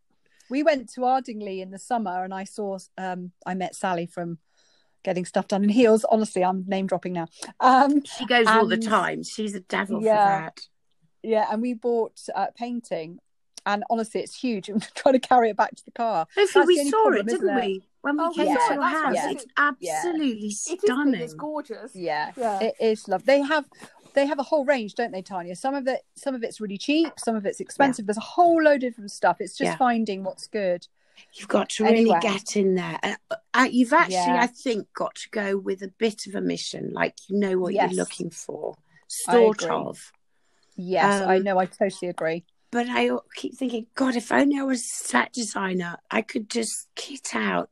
We 0.50 0.62
went 0.62 0.88
to 0.94 1.04
Ardingly 1.04 1.60
in 1.60 1.70
the 1.70 1.78
summer, 1.78 2.24
and 2.24 2.32
I 2.34 2.44
saw. 2.44 2.78
Um, 2.98 3.32
I 3.46 3.54
met 3.54 3.74
Sally 3.76 4.06
from 4.06 4.38
Getting 5.04 5.24
Stuff 5.24 5.46
Done 5.48 5.62
in 5.62 5.68
Heels. 5.70 6.04
Honestly, 6.10 6.42
I'm 6.42 6.64
name 6.66 6.86
dropping 6.86 7.12
now. 7.12 7.28
Um, 7.60 8.02
She 8.04 8.26
goes 8.26 8.46
all 8.48 8.66
the 8.66 8.76
time. 8.78 9.22
She's 9.22 9.54
a 9.54 9.60
devil 9.60 10.02
Yeah. 10.02 10.12
for 10.14 10.42
that. 10.54 10.60
yeah, 11.22 11.46
and 11.52 11.62
we 11.62 11.74
bought 11.74 12.18
uh, 12.34 12.46
painting, 12.56 13.18
and 13.66 13.84
honestly, 13.90 14.22
it's 14.22 14.34
huge. 14.38 14.68
I'm 14.70 14.80
trying 14.94 15.12
to 15.12 15.18
carry 15.20 15.50
it 15.50 15.56
back 15.56 15.74
to 15.76 15.84
the 15.84 15.92
car. 15.92 16.26
Hopefully, 16.36 16.44
That's 16.44 16.52
the 16.54 16.64
we 16.84 16.90
saw 16.90 17.02
problem, 17.02 17.28
it, 17.28 17.30
didn't 17.30 17.48
it? 17.58 17.64
we? 17.64 17.82
When 18.00 18.16
we 18.18 18.24
Oh, 18.24 18.32
came 18.32 18.46
saw 18.56 18.68
to 18.68 18.74
your 18.74 18.82
house, 18.82 19.14
right. 19.16 19.36
it's 19.36 19.46
absolutely 19.56 20.32
it 20.32 20.44
is 20.46 20.66
big, 20.68 20.80
stunning. 20.80 21.20
it's 21.20 21.34
gorgeous. 21.34 21.94
Yeah, 21.94 22.32
Yeah. 22.36 22.60
it 22.62 22.74
is 22.80 23.06
love. 23.08 23.24
They 23.24 23.40
have 23.40 23.66
they 24.14 24.26
have 24.26 24.38
a 24.38 24.42
whole 24.44 24.64
range, 24.64 24.94
don't 24.94 25.10
they, 25.10 25.22
Tanya? 25.22 25.56
Some 25.56 25.74
of 25.74 25.86
it 25.88 26.02
some 26.14 26.34
of 26.34 26.42
it's 26.42 26.60
really 26.60 26.76
cheap, 26.78 27.12
some 27.18 27.34
of 27.36 27.44
it's 27.46 27.60
expensive. 27.60 28.06
There's 28.06 28.16
a 28.18 28.20
whole 28.20 28.62
load 28.62 28.76
of 28.76 28.80
different 28.90 29.10
stuff. 29.10 29.38
It's 29.40 29.56
just 29.56 29.72
Yeah. 29.72 29.76
finding 29.76 30.22
what's 30.22 30.46
good. 30.46 30.86
You've 31.34 31.48
got 31.48 31.68
to 31.70 31.84
really 31.84 32.00
Anyway. 32.00 32.18
get 32.22 32.56
in 32.56 32.74
there. 32.74 32.98
Uh, 33.02 33.36
uh, 33.54 33.68
you've 33.70 33.92
actually, 33.92 34.14
Yeah. 34.34 34.42
I 34.42 34.46
think, 34.46 34.92
got 34.94 35.14
to 35.16 35.30
go 35.30 35.56
with 35.56 35.82
a 35.82 35.88
bit 35.88 36.26
of 36.26 36.34
a 36.34 36.40
mission, 36.40 36.92
like 36.92 37.14
you 37.28 37.38
know 37.38 37.58
what 37.58 37.72
Yes. 37.74 37.90
you're 37.92 37.98
looking 37.98 38.30
for, 38.30 38.76
sort 39.08 39.62
of. 39.64 40.12
Yes, 40.76 41.22
Um, 41.22 41.28
I 41.28 41.38
know. 41.38 41.58
I 41.58 41.66
totally 41.66 42.08
agree. 42.10 42.44
But 42.70 42.86
I 42.88 43.10
keep 43.36 43.54
thinking, 43.56 43.86
God, 43.94 44.16
if 44.16 44.32
only 44.32 44.58
I 44.58 44.64
was 44.64 44.80
a 44.80 44.84
set 44.84 45.32
designer, 45.32 45.96
I 46.10 46.22
could 46.22 46.50
just 46.50 46.88
kit 46.96 47.34
out 47.34 47.70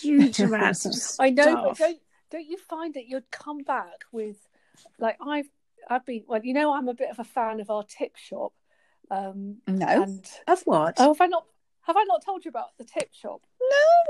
huge 0.00 0.38
amounts 0.38 0.84
of 0.86 0.94
stuff. 0.94 1.16
I 1.24 1.30
know, 1.30 1.62
but 1.68 1.78
don't 1.78 1.98
don't 2.30 2.46
you 2.46 2.58
find 2.58 2.94
that 2.94 3.06
you'd 3.06 3.30
come 3.30 3.62
back 3.62 4.04
with 4.12 4.36
like 4.98 5.16
I've 5.20 5.48
I've 5.88 6.04
been 6.06 6.24
well, 6.26 6.40
you 6.44 6.54
know, 6.54 6.72
I'm 6.72 6.88
a 6.88 6.94
bit 6.94 7.10
of 7.10 7.18
a 7.18 7.24
fan 7.24 7.60
of 7.60 7.70
our 7.70 7.82
tip 7.84 8.16
shop. 8.16 8.52
Um 9.10 9.56
No, 9.66 9.86
and 9.86 10.24
Of 10.46 10.62
what? 10.62 10.94
oh 10.98 11.08
have 11.14 11.20
I 11.20 11.26
not 11.26 11.46
have 11.86 11.96
I 11.96 12.04
not 12.04 12.24
told 12.24 12.44
you 12.44 12.48
about 12.48 12.76
the 12.78 12.84
tip 12.84 13.10
shop? 13.12 13.42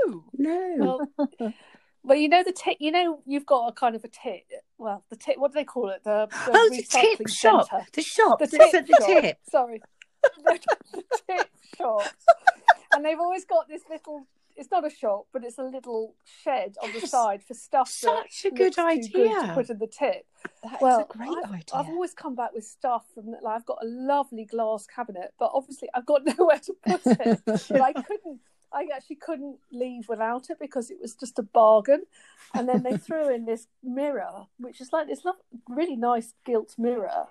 no. 0.05 0.23
no. 0.37 1.07
Well 1.39 1.53
well 2.03 2.17
you 2.17 2.29
know 2.29 2.43
the 2.43 2.51
tip 2.51 2.77
you 2.79 2.91
know 2.91 3.21
you've 3.25 3.45
got 3.45 3.67
a 3.67 3.71
kind 3.73 3.95
of 3.95 4.03
a 4.03 4.07
tip 4.07 4.43
well 4.77 5.03
the 5.09 5.15
tip 5.15 5.37
what 5.37 5.51
do 5.51 5.55
they 5.55 5.63
call 5.65 5.89
it? 5.89 6.03
The, 6.03 6.27
the 6.29 6.51
oh, 6.53 6.69
the 6.69 6.77
tip 6.83 7.19
recycling 7.19 7.29
shop. 7.29 7.67
The 7.93 8.01
shop. 8.01 8.39
The 8.39 8.47
The, 8.47 8.57
tip 8.71 8.87
the 8.87 8.97
shop. 8.99 9.21
tip. 9.21 9.37
Sorry. 9.49 9.81
the, 10.21 10.59
the 10.93 11.03
tip 11.27 11.49
shop. 11.77 12.01
And 12.93 13.05
they've 13.05 13.19
always 13.19 13.45
got 13.45 13.67
this 13.67 13.83
little 13.89 14.27
it's 14.57 14.71
not 14.71 14.85
a 14.85 14.89
shop, 14.89 15.27
but 15.31 15.43
it's 15.43 15.57
a 15.57 15.63
little 15.63 16.15
shed 16.43 16.75
on 16.81 16.91
the 16.91 16.99
Yes. 16.99 17.11
side 17.11 17.43
for 17.43 17.53
stuff 17.53 17.89
Such 17.89 18.45
a 18.45 18.51
good 18.51 18.73
too 18.73 18.81
good 18.81 18.85
idea. 18.85 19.41
to 19.41 19.51
put 19.53 19.69
in 19.69 19.77
the 19.77 19.87
tip. 19.87 20.25
That's 20.63 20.81
well, 20.81 21.01
a 21.01 21.05
great 21.17 21.29
I've, 21.29 21.51
idea. 21.51 21.63
I've 21.73 21.89
always 21.89 22.13
come 22.13 22.35
back 22.35 22.53
with 22.53 22.65
stuff 22.65 23.05
from 23.13 23.27
like 23.41 23.55
I've 23.55 23.65
got 23.65 23.79
a 23.83 23.87
lovely 23.87 24.45
glass 24.45 24.85
cabinet, 24.87 25.33
but 25.39 25.51
obviously 25.53 25.89
I've 25.93 26.05
got 26.05 26.25
nowhere 26.37 26.59
to 26.59 26.73
put 26.85 27.01
it. 27.05 27.41
but 27.45 27.81
I 27.81 27.93
couldn't. 27.93 28.39
I 28.73 28.87
actually 28.93 29.15
couldn't 29.15 29.59
leave 29.71 30.09
without 30.09 30.49
it 30.49 30.57
because 30.59 30.91
it 30.91 30.97
was 31.01 31.15
just 31.15 31.39
a 31.39 31.43
bargain. 31.43 32.03
And 32.53 32.67
then 32.67 32.83
they 32.83 32.97
threw 33.07 33.33
in 33.33 33.45
this 33.45 33.67
mirror, 33.81 34.47
which 34.59 34.81
is 34.81 34.91
like 34.91 35.07
this 35.07 35.23
really 35.69 35.95
nice 35.95 36.33
gilt 36.45 36.75
mirror 36.77 37.27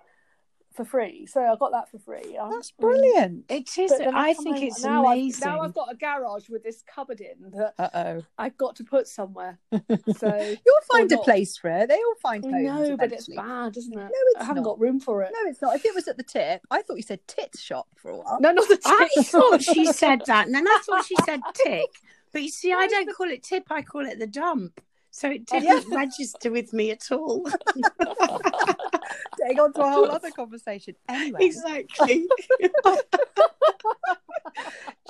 for 0.76 0.84
free. 0.84 1.26
So 1.26 1.40
I 1.42 1.56
got 1.56 1.72
that 1.72 1.90
for 1.90 1.98
free. 1.98 2.36
I'm- 2.36 2.50
That's 2.50 2.70
brilliant. 2.70 3.46
It 3.48 3.76
is. 3.78 3.92
I 3.92 4.34
think 4.34 4.62
it's 4.62 4.84
now 4.84 5.06
amazing. 5.06 5.42
I've, 5.48 5.54
now 5.54 5.60
I've 5.62 5.74
got 5.74 5.90
a 5.92 5.96
garage 5.96 6.48
with 6.48 6.62
this 6.62 6.82
cupboard 6.86 7.20
in 7.20 7.50
that 7.52 7.74
Uh 7.78 7.88
oh. 7.94 8.22
I've 8.38 8.56
got 8.56 8.76
to 8.76 8.84
put 8.84 9.08
somewhere. 9.08 9.58
So 10.18 10.28
You'll 10.36 10.84
find 10.92 11.10
a 11.10 11.16
not. 11.16 11.24
place 11.24 11.56
for 11.56 11.68
it. 11.70 11.88
They 11.88 11.96
all 11.96 12.14
find 12.22 12.44
homes. 12.44 12.88
no, 12.88 12.96
but 12.96 13.12
it's 13.12 13.28
bad, 13.28 13.76
isn't 13.76 13.92
it? 13.92 13.96
No, 13.96 14.08
it's 14.10 14.40
I 14.40 14.44
haven't 14.44 14.62
not. 14.62 14.70
got 14.70 14.80
room 14.80 15.00
for 15.00 15.22
it. 15.22 15.32
No, 15.34 15.48
it's 15.50 15.60
not. 15.62 15.74
If 15.76 15.84
it 15.84 15.94
was 15.94 16.06
at 16.08 16.16
the 16.16 16.22
tip, 16.22 16.60
I 16.70 16.82
thought 16.82 16.96
you 16.96 17.02
said 17.02 17.20
tit 17.26 17.56
shop 17.58 17.88
for 17.96 18.10
a 18.10 18.16
while. 18.16 18.38
No, 18.40 18.52
not 18.52 18.68
the 18.68 18.76
tip. 18.76 18.84
I 18.86 19.08
thought 19.22 19.62
she 19.62 19.86
said 19.92 20.22
that, 20.26 20.46
and 20.46 20.54
then 20.54 20.66
I 20.66 20.80
thought 20.84 21.04
she 21.06 21.16
said 21.24 21.40
tick. 21.54 21.90
But 22.32 22.42
you 22.42 22.50
see, 22.50 22.72
I 22.72 22.86
don't 22.86 23.14
call 23.16 23.30
it 23.30 23.42
tip, 23.42 23.64
I 23.70 23.82
call 23.82 24.06
it 24.06 24.18
the 24.18 24.26
dump. 24.26 24.80
So 25.10 25.30
it 25.30 25.48
Oh, 25.50 25.58
didn't 25.60 25.90
register 25.94 26.50
with 26.50 26.72
me 26.74 26.90
at 26.90 27.10
all. 27.10 27.46
Getting 29.38 29.60
on 29.60 29.72
to 29.74 29.82
a 29.82 29.90
whole 29.90 30.10
other 30.10 30.30
conversation. 30.36 30.94
Anyway, 31.08 31.44
exactly. 31.44 32.26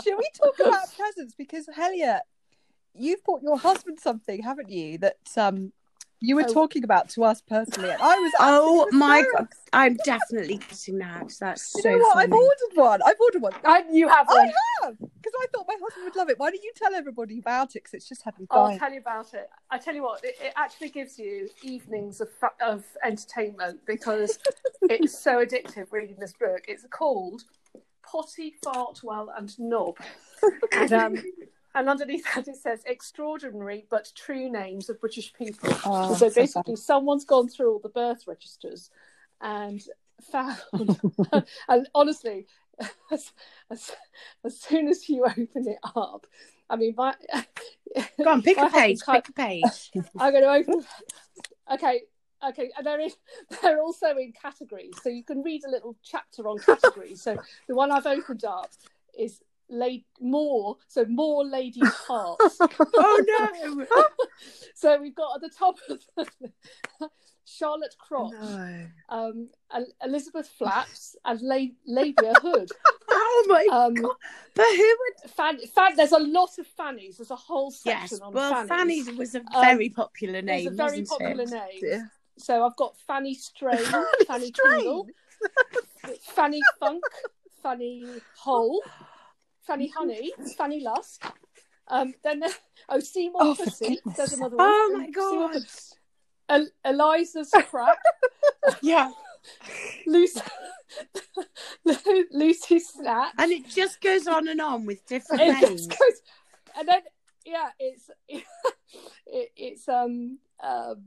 Should 0.02 0.16
we 0.18 0.28
talk 0.34 0.58
about 0.60 0.88
presents? 0.96 1.34
Because 1.34 1.66
Helia, 1.66 2.20
you've 2.94 3.22
bought 3.25 3.42
your 3.42 3.58
husband 3.58 3.98
something, 4.00 4.42
haven't 4.42 4.70
you? 4.70 4.98
That 4.98 5.18
um 5.36 5.72
you 6.20 6.37
were 6.37 6.44
Oh. 6.49 6.52
talking 6.52 6.85
about 6.85 7.08
to 7.11 7.25
us 7.25 7.40
personally, 7.42 7.90
and 7.90 8.00
I 8.00 8.18
was. 8.18 8.32
Oh 8.38 8.82
absolutely 8.87 8.99
my 8.99 9.25
god, 9.37 9.49
I'm 9.73 9.96
definitely 10.04 10.56
getting 10.58 10.99
that. 10.99 11.32
That's 11.38 11.75
You 11.76 11.82
so 11.82 11.90
know 11.90 11.99
what? 11.99 12.16
I've 12.16 12.32
ordered 12.32 12.75
one. 12.75 13.00
I've 13.04 13.20
ordered 13.20 13.42
one. 13.42 13.52
I, 13.64 13.85
you 13.90 14.08
have 14.08 14.26
I 14.28 14.52
have 14.82 14.99
because 14.99 15.32
I 15.40 15.46
thought 15.52 15.66
my 15.68 15.76
husband 15.82 16.04
would 16.04 16.16
love 16.16 16.30
it. 16.30 16.38
Why 16.38 16.50
don't 16.50 16.62
you 16.62 16.73
tell 16.76 16.94
everybody 16.94 17.38
about 17.38 17.70
it? 17.76 17.82
Because 17.85 17.94
it's 17.94 18.08
just 18.08 18.23
had 18.23 18.38
me 18.38 18.46
I'll 18.50 18.78
tell 18.78 18.92
you 18.92 19.00
about 19.00 19.35
it. 19.35 19.49
I 19.70 19.78
tell 19.78 19.94
you 19.94 20.02
what, 20.02 20.25
it, 20.25 20.37
it 20.40 20.52
actually 20.56 20.90
gives 20.90 21.18
you 21.18 21.49
evenings 21.62 22.20
of 22.20 22.28
of 22.61 22.85
entertainment 23.04 23.80
because 23.87 24.38
it's 24.82 25.18
so 25.18 25.44
addictive 25.44 25.92
reading 25.92 26.16
this 26.18 26.32
book. 26.32 26.64
It's 26.68 26.85
called 26.90 27.42
Potty, 28.02 28.54
Fart, 28.62 29.00
Well, 29.02 29.32
and 29.37 29.52
Knob, 29.58 29.99
and 30.73 30.92
um, 30.92 31.14
and 31.76 31.88
underneath 31.88 32.25
that 32.35 32.49
it 32.49 32.56
says 32.56 32.83
extraordinary 32.87 33.87
but 33.88 34.11
true 34.16 34.50
names 34.50 34.88
of 34.88 35.00
British 35.00 35.33
people. 35.35 35.68
Oh, 35.85 36.14
so 36.14 36.28
so 36.28 36.35
basically, 36.35 36.76
someone's 36.76 37.25
gone 37.25 37.49
through 37.49 37.73
all 37.73 37.78
the 37.78 37.88
birth 37.90 38.25
registers 38.26 38.90
and 39.40 39.83
found, 40.33 40.59
and 41.68 41.88
honestly, 41.95 42.47
as, 43.12 43.33
as, 43.71 43.92
as 44.45 44.59
soon 44.59 44.88
as 44.88 45.09
you 45.09 45.25
open 45.25 45.68
it 45.68 45.78
up, 45.95 46.26
I 46.68 46.76
mean, 46.76 46.95
my 46.97 47.14
Go 48.23 48.30
on, 48.30 48.42
pick 48.42 48.59
a 48.59 48.68
page. 48.68 49.00
husband's 49.00 49.02
kind- 49.02 49.25
Pick 49.25 49.28
a 49.30 49.33
page. 49.33 49.90
I'm 50.18 50.33
going 50.33 50.42
to 50.45 50.50
open. 50.73 50.85
Okay, 51.73 52.02
okay, 52.49 52.71
and 52.76 52.87
they're 52.87 53.00
in, 53.00 53.11
they're 53.62 53.80
also 53.80 54.16
in 54.16 54.33
categories, 54.33 54.95
so 55.02 55.09
you 55.09 55.23
can 55.23 55.42
read 55.42 55.62
a 55.64 55.71
little 55.71 55.97
chapter 56.02 56.49
on 56.49 56.59
categories. 56.59 57.23
so 57.23 57.37
the 57.68 57.75
one 57.75 57.92
I've 57.92 58.06
opened 58.06 58.45
up 58.45 58.71
is 59.18 59.40
late 59.68 60.06
more, 60.20 60.76
so 60.88 61.04
more 61.06 61.44
lady 61.44 61.80
parts. 62.06 62.58
oh 62.61 63.50
no! 63.56 63.87
so 64.75 65.00
we've 65.00 65.14
got 65.14 65.37
at 65.37 65.40
the 65.42 65.49
top 65.56 65.76
of 65.88 66.00
the, 66.16 67.08
Charlotte 67.44 67.94
Crotch, 67.99 68.32
no! 68.32 68.87
um, 69.08 69.49
El- 69.73 69.87
Elizabeth 70.04 70.49
Flaps, 70.58 71.14
and 71.25 71.40
La- 71.42 71.66
Labia 71.87 72.35
Hood. 72.40 72.70
Oh 73.08 73.44
my 73.49 73.66
Um, 73.70 73.94
god! 73.94 74.11
But 74.54 74.66
who 74.66 74.96
would? 74.99 75.30
Fan, 75.30 75.58
fan, 75.68 75.96
there's 75.96 76.12
a 76.12 76.18
lot 76.18 76.58
of 76.58 76.66
fannies. 76.66 77.18
There's 77.18 77.30
a 77.30 77.37
whole 77.37 77.70
section 77.70 78.18
Yes. 78.18 78.20
on 78.20 78.32
Well, 78.32 78.66
fannies. 78.66 79.06
Fanny 79.06 79.16
was 79.16 79.35
a 79.37 79.40
Um, 79.54 79.62
very 79.62 79.88
popular 79.90 80.38
It's 80.40 80.46
name, 80.46 80.68
a 80.68 80.70
very 80.73 81.04
popular 81.04 81.42
it? 81.44 81.50
name. 81.50 81.80
Dear. 81.80 82.12
So 82.38 82.64
I've 82.66 82.76
got 82.76 82.96
Fanny 83.06 83.35
Strain, 83.35 83.78
Fanny 84.26 84.49
Strain. 84.49 84.75
Tingle, 84.80 85.08
Fanny 86.35 86.61
Funk, 86.80 87.02
Fanny 87.62 88.20
Hole, 88.37 88.82
Fanny 89.66 89.88
Honey, 89.96 90.32
Fanny 90.56 90.80
Lust. 90.80 91.23
Um, 91.88 92.14
then 92.25 92.40
there, 92.40 92.50
oh 92.88 93.00
Seymour 93.00 93.40
Oh, 93.42 93.54
Pussy. 93.54 94.00
There's 94.16 94.32
another 94.32 94.56
one. 94.56 94.66
Oh 94.68 94.90
my 94.96 95.11
god! 95.11 95.62
El- 96.49 96.68
Eliza's 96.85 97.50
crack. 97.70 97.99
Yeah. 98.82 99.11
Lucy, 100.06 100.40
Lucy's 102.32 102.88
snatch. 102.88 103.35
And 103.38 103.52
it 103.52 103.68
just 103.68 104.00
goes 104.00 104.26
on 104.26 104.49
and 104.49 104.61
on 104.61 104.87
with 104.87 105.06
different 105.06 105.42
It 105.42 105.61
names. 105.61 105.87
goes, 105.87 106.23
and 106.78 106.88
then 106.88 107.00
yeah, 107.44 107.68
it's 107.78 108.11
it, 108.28 108.44
it's 109.56 109.88
um 109.88 110.38
um 110.62 111.04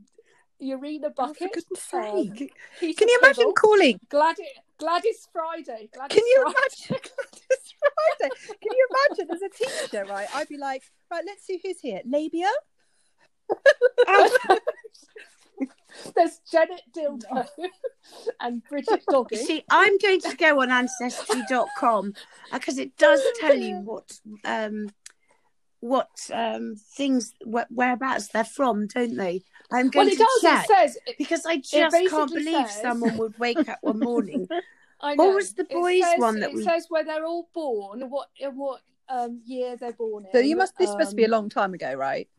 Urina 0.61 1.11
Oh, 1.17 1.33
for 1.33 1.47
bucket. 1.49 1.65
um. 1.93 2.29
Can 2.35 3.07
you 3.09 3.19
imagine 3.21 3.53
calling? 3.57 3.99
Gladys 4.09 4.45
Gladys 4.77 5.27
Friday? 5.33 5.89
Gladys 5.93 6.15
Can 6.17 6.25
you 6.25 6.41
Friday. 6.43 6.55
imagine? 6.97 7.11
Can 8.21 8.71
you 8.71 8.87
imagine 9.09 9.27
as 9.33 9.41
a 9.41 9.49
teacher, 9.49 10.05
right? 10.05 10.27
I'd 10.35 10.47
be 10.49 10.57
like, 10.57 10.83
right, 11.11 11.23
let's 11.25 11.45
see 11.45 11.59
who's 11.63 11.79
here. 11.79 12.01
Labia? 12.05 12.49
There's 16.15 16.39
Janet 16.49 16.81
Dildo 16.95 17.47
and 18.39 18.63
Bridget 18.63 19.03
Dogging. 19.09 19.39
See, 19.39 19.63
I'm 19.69 19.97
going 19.97 20.21
to 20.21 20.35
go 20.35 20.61
on 20.61 20.71
ancestry.com 20.71 22.13
because 22.53 22.77
it 22.77 22.95
does 22.97 23.21
tell 23.39 23.55
you 23.57 23.77
what 23.77 24.19
um 24.45 24.89
what 25.81 26.09
um 26.33 26.75
things 26.95 27.33
wh- 27.43 27.69
whereabouts 27.71 28.27
they're 28.29 28.43
from, 28.43 28.87
don't 28.87 29.15
they? 29.17 29.41
I'm 29.71 29.85
well, 29.93 30.05
going 30.05 30.09
it 30.09 30.17
to 30.17 30.23
does. 30.23 30.41
check 30.41 30.65
It 30.65 30.67
says. 30.67 30.97
because 31.17 31.45
I 31.45 31.57
just 31.57 31.95
can't 32.09 32.31
believe 32.33 32.67
says- 32.69 32.81
someone 32.81 33.17
would 33.17 33.37
wake 33.39 33.67
up 33.67 33.79
one 33.81 33.99
morning. 33.99 34.47
I 35.01 35.15
What 35.15 35.25
know. 35.27 35.35
was 35.35 35.53
the 35.53 35.63
It 35.63 35.69
boys' 35.71 36.01
says- 36.03 36.19
one 36.19 36.39
that 36.41 36.49
it 36.49 36.55
we- 36.55 36.63
says 36.63 36.85
where 36.89 37.03
they're 37.03 37.25
all 37.25 37.49
born, 37.53 38.09
what 38.09 38.27
what 38.53 38.81
um, 39.07 39.41
year 39.45 39.75
they're 39.75 39.93
born 39.93 40.25
in. 40.25 40.31
So 40.31 40.39
you 40.39 40.55
must. 40.55 40.77
This 40.77 40.93
must 40.95 41.15
be 41.15 41.23
a 41.23 41.27
Um, 41.27 41.31
long 41.31 41.49
time 41.49 41.73
ago, 41.73 41.93
right? 41.93 42.29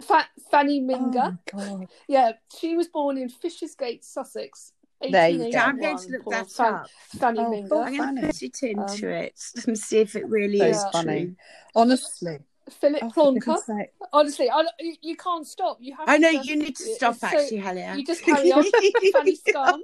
Fa- 0.00 0.28
Fanny 0.50 0.80
Minger. 0.80 1.38
Oh, 1.54 1.86
Yeah, 2.08 2.32
she 2.56 2.76
was 2.76 2.88
born 2.88 3.18
in 3.18 3.28
Fishersgate, 3.28 4.04
Sussex. 4.04 4.72
There 5.00 5.28
you 5.28 5.52
go. 5.52 5.58
I'm 5.58 5.80
going 5.80 5.98
to 5.98 6.08
look 6.08 6.22
poor 6.24 6.32
that 6.32 6.50
Fan- 6.50 6.74
up. 6.74 6.90
Fanny 7.18 7.38
Oh, 7.40 7.50
Minger. 7.50 7.86
I'm 7.86 7.96
going 7.96 8.16
to 8.16 8.22
put 8.26 8.42
it 8.42 8.62
into 8.62 9.06
Um, 9.08 9.12
it 9.12 9.40
and 9.66 9.78
see 9.78 9.98
if 9.98 10.16
it 10.16 10.26
really 10.28 10.58
So 10.58 10.64
is 10.66 10.84
funny. 10.92 11.36
Honestly. 11.74 12.38
Philip 12.72 13.02
Oh, 13.02 13.10
Plonker. 13.10 13.86
Honestly, 14.12 14.50
I, 14.50 14.64
you, 14.80 14.94
you 15.02 15.16
can't 15.16 15.46
stop. 15.46 15.78
You 15.80 15.94
have. 15.96 16.08
I 16.08 16.18
know 16.18 16.30
to, 16.32 16.46
you 16.46 16.56
need 16.56 16.76
to 16.76 16.94
stop 16.94 17.16
so- 17.16 17.26
actually, 17.26 17.58
Helia. 17.60 17.96
You 17.96 18.04
just 18.04 18.22
carry 18.22 18.50
on. 18.52 18.64
Fanny 19.12 19.34
Scum. 19.48 19.82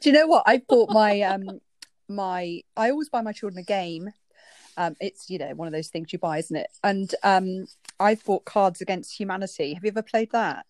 Do 0.00 0.08
you 0.08 0.14
know 0.14 0.26
what? 0.26 0.42
I 0.46 0.62
bought 0.68 0.90
my 0.90 1.20
um 1.22 1.60
my 2.08 2.62
I 2.76 2.90
always 2.90 3.08
buy 3.08 3.22
my 3.22 3.32
children 3.32 3.58
a 3.58 3.64
game. 3.64 4.10
Um 4.76 4.94
it's 5.00 5.28
you 5.30 5.38
know 5.38 5.54
one 5.54 5.66
of 5.68 5.72
those 5.72 5.88
things 5.88 6.12
you 6.12 6.18
buy, 6.18 6.38
isn't 6.38 6.56
it? 6.56 6.68
And 6.84 7.12
um 7.22 7.66
I've 7.98 8.22
bought 8.24 8.44
Cards 8.44 8.80
Against 8.80 9.18
Humanity. 9.18 9.74
Have 9.74 9.82
you 9.84 9.88
ever 9.90 10.02
played 10.02 10.30
that? 10.32 10.66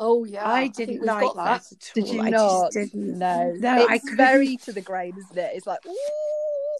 Oh 0.00 0.24
yeah, 0.24 0.48
I 0.48 0.68
didn't 0.68 1.00
we've 1.00 1.04
like 1.04 1.22
got 1.24 1.36
that. 1.36 1.44
at 1.44 1.72
all. 1.72 1.78
Did 1.94 2.08
you 2.08 2.22
I 2.22 2.30
not? 2.30 2.72
Just 2.72 2.92
didn't. 2.92 3.18
No, 3.18 3.52
No, 3.58 3.86
it's 3.90 4.02
couldn't. 4.04 4.16
very 4.16 4.56
to 4.58 4.72
the 4.72 4.80
grain, 4.80 5.14
isn't 5.18 5.36
it? 5.36 5.50
It's 5.56 5.66
like, 5.66 5.84
ooh, 5.86 6.78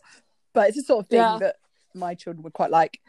but 0.53 0.69
it's 0.69 0.77
the 0.77 0.85
sort 0.85 1.05
of 1.05 1.09
thing 1.09 1.19
Yeah. 1.19 1.39
that 1.41 1.57
my 1.95 2.15
children 2.15 2.45
would 2.45 2.53
quite 2.53 2.71
like. 2.71 3.01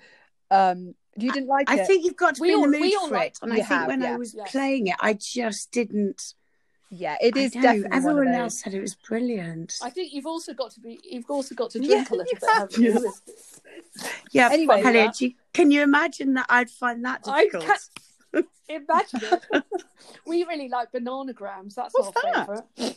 Um, 0.51 0.95
you 1.17 1.31
didn't 1.31 1.47
like 1.47 1.69
I 1.69 1.79
it? 1.81 1.87
think 1.87 2.05
you've 2.05 2.15
got 2.15 2.35
to 2.35 2.41
We 2.41 2.49
be 2.49 2.53
in 2.53 2.59
all- 2.59 2.65
the 2.65 2.71
mood 2.71 2.81
we 2.81 2.95
all 2.95 3.07
for 3.09 3.13
like- 3.15 3.31
it. 3.31 3.39
And 3.41 3.51
I 3.53 3.57
You 3.57 3.61
think 3.63 3.79
have, 3.79 3.87
when 3.87 4.03
I 4.03 4.15
was 4.15 4.33
Yes. 4.33 4.51
playing 4.51 4.87
it, 4.87 4.95
I 5.01 5.13
just 5.13 5.71
didn't. 5.71 6.33
yeah, 6.91 7.17
it 7.21 7.35
is. 7.37 7.55
I 7.55 7.59
know, 7.59 7.61
definitely 7.63 7.97
Everyone 7.97 8.15
one 8.15 8.27
of 8.27 8.33
those. 8.33 8.41
else 8.41 8.59
said 8.63 8.73
it 8.73 8.81
was 8.81 8.95
brilliant. 8.95 9.75
I 9.81 9.89
think 9.89 10.13
you've 10.13 10.25
also 10.25 10.53
got 10.53 10.71
to 10.71 10.79
be. 10.79 10.99
You've 11.03 11.29
also 11.29 11.55
got 11.55 11.71
to 11.71 11.79
Yeah, 11.81 11.87
drink 12.05 12.09
a 12.11 12.15
little 12.15 12.31
you 12.33 12.39
bit. 12.39 12.49
have 12.49 12.71
haven't 12.71 12.83
you? 12.83 12.93
to. 12.93 14.09
Yeah, 14.31 14.49
Anyway, 14.51 14.81
but 14.81 14.93
Helia, 14.93 15.21
you- 15.21 15.33
can 15.53 15.71
you 15.71 15.81
imagine 15.83 16.33
that 16.35 16.45
I'd 16.49 16.69
find 16.69 17.03
that 17.05 17.21
I 17.25 17.49
can't 17.49 17.89
imagine 18.69 19.19
it. 19.51 19.63
we 20.25 20.43
really 20.45 20.69
like 20.69 20.91
bananagrams. 20.91 21.73
That's 21.75 21.93
What's 21.93 22.15
our 22.25 22.33
that? 22.33 22.65
favourite. 22.77 22.95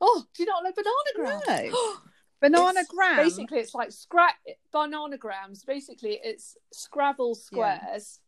Oh, 0.00 0.24
do 0.34 0.42
you 0.42 0.46
not 0.48 0.62
like 0.62 0.76
bananagrams? 0.76 1.72
No. 1.72 1.96
Banana 2.40 2.70
It's- 2.80 2.86
gram. 2.88 3.16
Basically, 3.16 3.58
it's 3.58 3.74
like 3.74 3.90
scrap 3.92 4.36
bananagrams. 4.72 5.64
Basically, 5.66 6.20
it's 6.22 6.56
Scrabble 6.72 7.34
squares. 7.34 8.20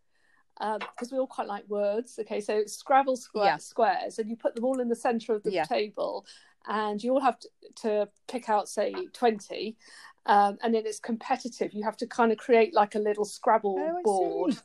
Because 0.58 1.12
we 1.12 1.18
all 1.18 1.26
quite 1.26 1.46
like 1.48 1.66
words. 1.68 2.18
Okay, 2.18 2.40
so 2.40 2.64
Scrabble 2.64 3.16
square, 3.16 3.44
Yeah. 3.44 3.56
squares, 3.58 4.18
and 4.18 4.30
you 4.30 4.36
put 4.36 4.54
them 4.54 4.64
all 4.64 4.80
in 4.80 4.88
the 4.88 4.96
centre 4.96 5.34
of 5.34 5.42
the 5.42 5.52
Yeah. 5.52 5.64
table, 5.64 6.24
and 6.66 7.02
you 7.02 7.12
all 7.12 7.20
have 7.20 7.38
to, 7.40 7.48
to 7.82 8.08
pick 8.26 8.48
out, 8.48 8.66
say, 8.68 8.92
twenty, 9.12 9.76
um, 10.24 10.56
and 10.62 10.74
then 10.74 10.86
it's 10.86 10.98
competitive. 10.98 11.74
You 11.74 11.84
have 11.84 11.98
to 11.98 12.06
kind 12.06 12.32
of 12.32 12.38
create 12.38 12.72
like 12.72 12.94
a 12.94 12.98
little 12.98 13.26
Scrabble 13.26 13.76
Oh, 13.78 14.02
board 14.02 14.54
see. 14.54 14.60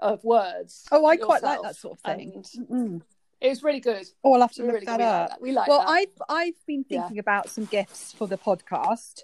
of 0.00 0.24
words. 0.24 0.84
Oh, 0.90 1.06
I 1.06 1.16
quite 1.16 1.44
like 1.44 1.62
that 1.62 1.76
sort 1.76 1.98
of 1.98 2.00
thing. 2.16 2.32
and 2.34 2.44
Mm. 2.68 3.02
It 3.40 3.48
was 3.48 3.62
really 3.62 3.80
good. 3.80 4.06
Oh, 4.24 4.32
I'll 4.34 4.40
have 4.40 4.52
to 4.52 4.62
We 4.62 4.66
look 4.68 4.74
really 4.74 4.86
that 4.86 4.98
we 4.98 5.04
up. 5.04 5.20
like 5.20 5.28
that. 5.30 5.42
We 5.42 5.52
like 5.52 5.68
well, 5.68 5.80
that. 5.80 5.88
I've 5.88 6.22
I've 6.28 6.66
been 6.66 6.84
Yeah. 6.88 7.02
thinking 7.02 7.18
about 7.18 7.48
some 7.50 7.66
gifts 7.66 8.12
for 8.12 8.26
the 8.26 8.38
podcast, 8.38 9.22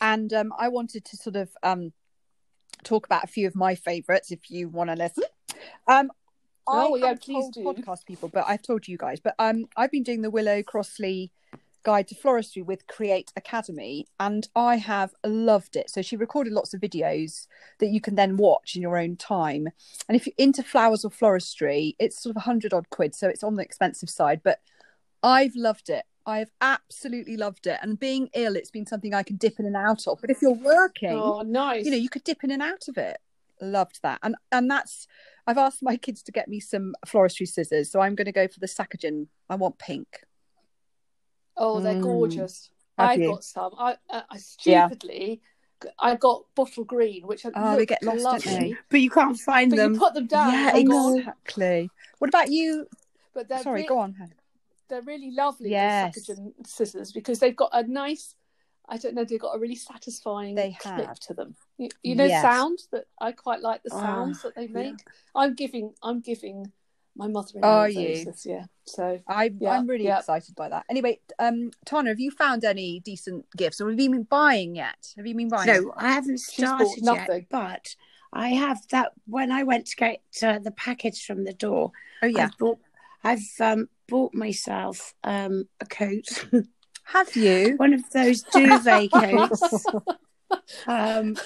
and 0.00 0.32
um, 0.32 0.52
I 0.58 0.68
wanted 0.68 1.04
to 1.06 1.16
sort 1.16 1.36
of 1.36 1.50
um, 1.62 1.92
talk 2.84 3.06
about 3.06 3.24
a 3.24 3.28
few 3.28 3.46
of 3.46 3.54
my 3.54 3.74
favourites. 3.74 4.32
If 4.32 4.50
you 4.50 4.68
want 4.68 4.90
to 4.90 4.96
listen, 4.96 5.24
um, 5.86 6.10
Oh, 6.70 6.94
I 6.96 6.98
yeah, 6.98 7.14
please 7.14 7.44
told 7.54 7.54
do. 7.54 7.82
podcast 7.82 8.04
people, 8.04 8.28
but 8.28 8.44
I've 8.46 8.60
told 8.62 8.86
you 8.88 8.98
guys. 8.98 9.20
But 9.20 9.34
um, 9.38 9.66
I've 9.76 9.90
been 9.90 10.02
doing 10.02 10.20
the 10.20 10.30
Willow 10.30 10.62
Crossley 10.62 11.30
Guide 11.88 12.08
to 12.08 12.14
Floristry 12.14 12.62
with 12.62 12.86
Create 12.86 13.32
Academy, 13.34 14.06
and 14.20 14.46
I 14.54 14.76
have 14.76 15.14
loved 15.24 15.74
it. 15.74 15.88
So 15.88 16.02
she 16.02 16.18
recorded 16.18 16.52
lots 16.52 16.74
of 16.74 16.82
videos 16.82 17.46
that 17.78 17.86
you 17.86 17.98
can 17.98 18.14
then 18.14 18.36
watch 18.36 18.76
in 18.76 18.82
your 18.82 18.98
own 18.98 19.16
time. 19.16 19.68
And 20.06 20.14
if 20.14 20.26
you're 20.26 20.34
into 20.36 20.62
flowers 20.62 21.02
or 21.02 21.10
floristry, 21.10 21.96
it's 21.98 22.22
sort 22.22 22.36
of 22.36 22.36
a 22.36 22.44
hundred 22.44 22.74
odd 22.74 22.90
quid, 22.90 23.14
so 23.14 23.26
it's 23.26 23.42
on 23.42 23.54
the 23.54 23.62
expensive 23.62 24.10
side. 24.10 24.42
But 24.44 24.60
I've 25.22 25.56
loved 25.56 25.88
it. 25.88 26.04
I've 26.26 26.50
absolutely 26.60 27.38
loved 27.38 27.66
it. 27.66 27.78
And 27.80 27.98
being 27.98 28.28
ill, 28.34 28.54
it's 28.54 28.70
been 28.70 28.84
something 28.84 29.14
I 29.14 29.22
can 29.22 29.36
dip 29.36 29.58
in 29.58 29.64
and 29.64 29.74
out 29.74 30.06
of. 30.06 30.20
But 30.20 30.28
if 30.28 30.42
you're 30.42 30.52
working, 30.52 31.12
oh, 31.18 31.40
nice. 31.40 31.86
you 31.86 31.90
know, 31.90 31.96
you 31.96 32.10
could 32.10 32.24
dip 32.24 32.44
in 32.44 32.50
and 32.50 32.60
out 32.60 32.88
of 32.88 32.98
it. 32.98 33.16
Loved 33.62 34.00
that. 34.02 34.18
And 34.22 34.36
and 34.52 34.70
that's 34.70 35.06
I've 35.46 35.56
asked 35.56 35.82
my 35.82 35.96
kids 35.96 36.22
to 36.24 36.32
get 36.32 36.48
me 36.48 36.60
some 36.60 36.94
floristry 37.06 37.48
scissors, 37.48 37.90
so 37.90 38.02
I'm 38.02 38.14
going 38.14 38.26
to 38.26 38.32
go 38.32 38.46
for 38.46 38.60
the 38.60 38.66
Sakagen. 38.66 39.28
I 39.48 39.54
want 39.54 39.78
pink. 39.78 40.26
Oh, 41.58 41.80
they're 41.80 41.94
Mm. 41.94 42.02
gorgeous. 42.02 42.70
Have 42.98 43.10
I've 43.10 43.20
you? 43.20 43.26
got 43.26 43.44
some. 43.44 43.72
I, 43.78 43.96
I, 44.10 44.22
I 44.30 44.38
Yeah. 44.64 44.88
stupidly, 44.88 45.40
I 45.98 46.16
got 46.16 46.44
bottle 46.54 46.84
green, 46.84 47.26
which 47.26 47.44
Oh, 47.46 47.52
oh, 47.54 47.76
they 47.76 47.86
get 47.86 48.02
lost, 48.02 48.24
lovely. 48.24 48.76
But 48.88 49.00
you 49.00 49.10
can't 49.10 49.38
find 49.38 49.70
But 49.70 49.76
them. 49.76 49.94
you 49.94 49.98
put 50.00 50.14
them 50.14 50.26
down. 50.26 50.52
yeah, 50.52 50.82
gone. 50.82 51.18
exactly. 51.18 51.90
What 52.18 52.28
about 52.28 52.50
you? 52.50 52.86
But 53.34 53.48
they're 53.48 53.62
Sorry, 53.62 53.82
re- 53.82 53.86
go 53.86 53.98
on. 53.98 54.14
Helen. 54.14 54.34
They're 54.88 55.02
really 55.02 55.30
lovely. 55.30 55.70
Yes. 55.70 56.16
Sakagen 56.16 56.52
scissors 56.66 57.12
because 57.12 57.38
they've 57.38 57.54
got 57.54 57.70
a 57.72 57.82
nice. 57.84 58.34
I 58.88 58.96
don't 58.96 59.14
know. 59.14 59.24
They've 59.24 59.38
got 59.38 59.54
a 59.54 59.58
really 59.58 59.74
satisfying 59.74 60.54
They 60.54 60.74
clip 60.80 61.06
have. 61.08 61.20
to 61.20 61.34
them. 61.34 61.54
You, 61.76 61.90
you 62.02 62.14
know, 62.14 62.24
Yes. 62.24 62.40
sound 62.42 62.78
that 62.90 63.04
I 63.20 63.32
quite 63.32 63.60
like 63.60 63.82
the 63.82 63.90
Ah, 63.92 64.00
sounds 64.00 64.42
that 64.42 64.54
they 64.56 64.62
yeah. 64.66 64.72
make. 64.72 65.06
I'm 65.34 65.54
giving. 65.54 65.92
I'm 66.02 66.20
giving 66.20 66.72
my 67.18 67.26
mother-in-law 67.26 67.68
Are 67.68 67.88
those 67.88 67.96
you? 67.96 68.24
this 68.24 68.46
year. 68.46 68.64
So 68.84 69.20
I, 69.26 69.50
Yeah, 69.60 69.70
I'm 69.72 69.86
really 69.86 70.04
yeah. 70.04 70.20
excited 70.20 70.54
by 70.54 70.68
that. 70.70 70.84
Anyway, 70.88 71.20
um, 71.38 71.72
Tanya, 71.84 72.12
have 72.12 72.20
you 72.20 72.30
found 72.30 72.64
any 72.64 73.00
decent 73.00 73.44
gifts, 73.56 73.80
or 73.80 73.90
have 73.90 74.00
you 74.00 74.08
been 74.10 74.22
buying 74.22 74.76
yet? 74.76 75.12
Have 75.16 75.26
you 75.26 75.34
been 75.34 75.48
buying? 75.48 75.66
No, 75.66 75.92
I 75.96 76.12
haven't 76.12 76.38
She's 76.40 76.64
bought 76.64 76.86
started 76.96 77.28
yet, 77.28 77.46
but 77.50 77.96
I 78.32 78.50
have 78.50 78.78
that 78.90 79.12
when 79.26 79.50
I 79.52 79.64
went 79.64 79.86
to 79.88 79.96
get 79.96 80.22
uh, 80.42 80.58
the 80.60 80.70
package 80.70 81.26
from 81.26 81.44
the 81.44 81.52
door. 81.52 81.90
Oh 82.22 82.26
yeah. 82.26 82.44
I've 82.44 82.56
bought, 82.58 82.78
I've 83.24 83.42
um, 83.60 83.88
bought 84.06 84.32
myself 84.32 85.12
um, 85.24 85.68
a 85.80 85.86
coat, 85.86 86.46
Have 87.04 87.34
you? 87.34 87.74
one 87.78 87.94
of 87.94 88.08
those 88.10 88.42
duvet 88.44 89.10
coats. 89.12 89.84
Um, 90.86 91.36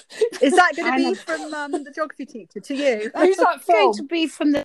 Is 0.41 0.55
that 0.55 0.75
going 0.77 0.93
to 0.93 0.97
be 0.97 1.13
a- 1.13 1.17
from 1.17 1.53
um, 1.53 1.73
the 1.73 1.91
geography 1.93 2.25
teacher 2.25 2.61
to 2.61 2.75
you? 2.75 3.11
who's 3.17 3.37
that 3.37 3.57
it's 3.57 3.67
going 3.67 3.93
to 3.95 4.05
be 4.05 4.29
from 4.29 4.53
the 4.53 4.63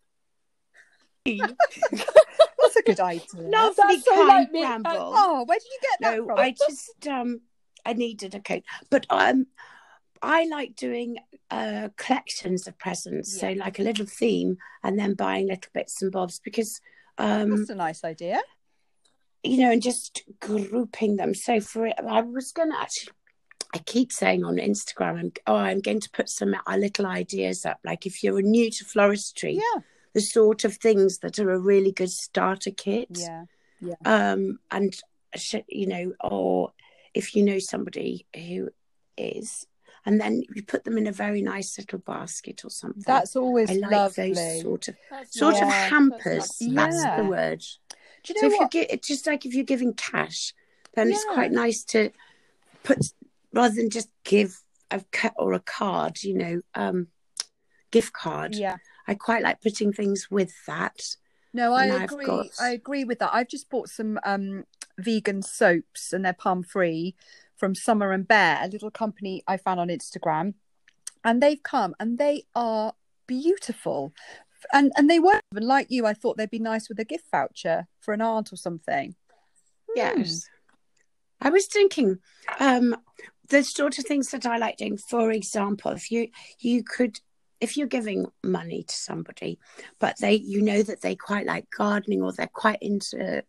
That's 1.91 2.75
a 2.77 2.83
good 2.83 2.99
idea. 2.99 3.41
lovely 3.41 3.83
That's 3.87 4.05
so 4.05 4.21
like 4.23 4.51
me- 4.51 4.61
bramble. 4.61 4.91
Oh, 4.93 5.43
where 5.45 5.59
did 5.59 5.65
you 5.65 5.79
get 5.81 5.97
that 6.01 6.17
no, 6.17 6.25
from? 6.25 6.39
I 6.39 6.51
just 6.51 7.07
um, 7.07 7.41
I 7.85 7.93
needed 7.93 8.35
a 8.35 8.39
coat, 8.39 8.63
but 8.89 9.05
um, 9.09 9.47
I 10.21 10.45
like 10.45 10.75
doing 10.75 11.17
uh 11.51 11.89
collections 11.97 12.67
of 12.67 12.77
presents, 12.77 13.39
so 13.39 13.51
like 13.51 13.79
a 13.79 13.83
little 13.83 14.05
theme, 14.05 14.57
and 14.83 14.97
then 14.99 15.13
buying 15.13 15.47
little 15.47 15.71
bits 15.73 16.01
and 16.01 16.11
bobs 16.11 16.39
because 16.39 16.81
um, 17.17 17.49
That's 17.55 17.69
a 17.69 17.75
nice 17.75 18.03
idea. 18.03 18.39
you 19.43 19.57
know, 19.59 19.71
and 19.71 19.81
just 19.81 20.23
grouping 20.39 21.15
them. 21.15 21.33
So 21.33 21.59
for 21.59 21.87
it, 21.87 21.95
I 22.05 22.21
was 22.21 22.51
going 22.51 22.71
to 22.71 22.79
actually. 22.79 23.13
I 23.73 23.79
keep 23.79 24.13
saying 24.13 24.45
on 24.45 24.55
Instagram, 24.55 25.19
I'm, 25.19 25.31
oh, 25.45 25.55
I'm 25.55 25.81
going 25.81 25.99
to 25.99 26.09
put 26.11 26.29
some 26.29 26.55
uh, 26.55 26.77
little 26.77 27.05
ideas 27.05 27.65
up. 27.65 27.79
Like 27.83 28.05
if 28.05 28.23
you're 28.23 28.41
new 28.41 28.71
to 28.71 28.85
floristry, 28.85 29.55
Yeah. 29.55 29.81
The 30.17 30.21
sort 30.21 30.63
of 30.65 30.73
things 30.77 31.19
that 31.19 31.37
are 31.39 31.51
a 31.51 31.59
really 31.71 31.91
good 31.91 32.09
starter 32.11 32.71
kit. 32.85 33.07
Yeah. 33.17 33.43
um 34.05 34.57
and 34.71 34.89
sh- 35.35 35.67
you 35.81 35.85
know 35.93 36.05
or 36.35 36.71
if 37.13 37.25
you 37.35 37.43
know 37.43 37.59
somebody 37.59 38.25
who 38.35 38.69
is 39.15 39.67
and 40.05 40.19
then 40.21 40.33
you 40.55 40.63
put 40.63 40.83
them 40.85 40.97
in 40.97 41.05
a 41.05 41.11
very 41.25 41.41
nice 41.53 41.77
little 41.77 41.99
basket 41.99 42.57
or 42.65 42.71
something. 42.71 43.03
That's 43.05 43.35
always 43.35 43.69
I 43.69 43.73
like 43.75 43.91
lovely. 43.91 44.33
those 44.33 44.61
sort 44.61 44.87
of 44.87 44.95
That's 45.11 45.37
sort 45.37 45.55
of 45.55 45.59
Yeah. 45.61 45.67
nice. 45.67 45.89
hampers. 45.91 46.47
That's 46.59 46.73
That's. 46.79 47.03
Yeah. 47.03 47.17
the 47.21 47.27
word. 47.37 47.61
Do 48.23 48.33
you 48.33 48.39
So 48.39 48.45
if 48.47 48.53
what? 48.53 48.61
you 48.61 48.69
get 48.81 48.91
it's 48.93 49.07
just 49.07 49.27
like 49.27 49.45
if 49.45 49.53
you're 49.53 49.71
giving 49.73 49.93
cash, 49.93 50.53
then 50.95 51.11
it's 51.11 51.25
quite 51.37 51.51
nice 51.51 51.83
to 51.93 52.09
put 52.87 52.99
rather 53.53 53.75
than 53.75 53.89
just 53.89 54.09
give 54.23 54.51
a 54.89 54.99
cut 55.11 55.33
or 55.37 55.53
a 55.53 55.59
card, 55.77 56.13
you 56.23 56.35
know, 56.41 56.61
um, 56.73 57.07
gift 57.91 58.13
card. 58.13 58.55
Yeah. 58.55 58.77
I 59.07 59.15
quite 59.15 59.43
like 59.43 59.61
putting 59.61 59.93
things 59.93 60.29
with 60.29 60.53
that. 60.65 61.15
No, 61.53 61.73
I 61.73 61.85
And 61.85 62.03
agree. 62.03 62.25
got- 62.25 62.47
I 62.59 62.69
agree 62.71 63.03
with 63.03 63.19
that. 63.19 63.33
I've 63.33 63.47
just 63.47 63.69
bought 63.69 63.89
some 63.89 64.19
um, 64.23 64.65
vegan 64.97 65.41
soaps 65.41 66.11
and 66.13 66.25
they're 66.25 66.33
palm 66.33 66.61
free 66.63 67.15
from 67.55 67.73
Summer 67.73 68.11
and 68.11 68.27
Bear, 68.27 68.59
a 68.61 68.67
little 68.67 68.91
company 68.91 69.43
I 69.47 69.57
found 69.57 69.79
on 69.79 69.87
Instagram. 69.87 70.53
And 71.23 71.41
they've 71.41 71.61
come 71.63 71.95
and 71.99 72.17
they 72.17 72.43
are 72.53 72.93
beautiful. 73.25 74.13
And 74.73 74.91
and 74.97 75.09
they 75.09 75.19
weren't 75.19 75.43
even 75.53 75.67
like 75.67 75.87
you. 75.89 76.05
I 76.05 76.13
thought 76.13 76.37
they'd 76.37 76.49
be 76.49 76.59
nice 76.59 76.89
with 76.89 76.99
a 76.99 77.05
gift 77.05 77.29
voucher 77.31 77.87
for 77.99 78.13
an 78.13 78.21
aunt 78.21 78.51
or 78.51 78.55
something. 78.57 79.15
Yes. 79.95 80.47
I 81.39 81.49
was 81.49 81.67
thinking, 81.67 82.19
um, 82.59 82.95
the 83.49 83.63
sort 83.63 83.97
of 83.99 84.05
things 84.05 84.29
that 84.31 84.45
I 84.45 84.57
like 84.57 84.77
doing, 84.77 84.97
for 84.97 85.31
example, 85.31 85.91
if 85.91 86.11
you 86.11 86.29
you 86.59 86.83
could 86.83 87.19
if 87.59 87.75
you're 87.77 87.87
giving 87.87 88.27
money 88.43 88.83
to 88.83 88.95
somebody, 88.95 89.59
but 89.99 90.15
they 90.19 90.35
you 90.35 90.61
know 90.61 90.83
that 90.83 91.01
they 91.01 91.15
quite 91.15 91.45
like 91.45 91.69
gardening 91.69 92.21
or 92.21 92.31
they're 92.31 92.47
quite 92.47 92.79
into 92.81 93.43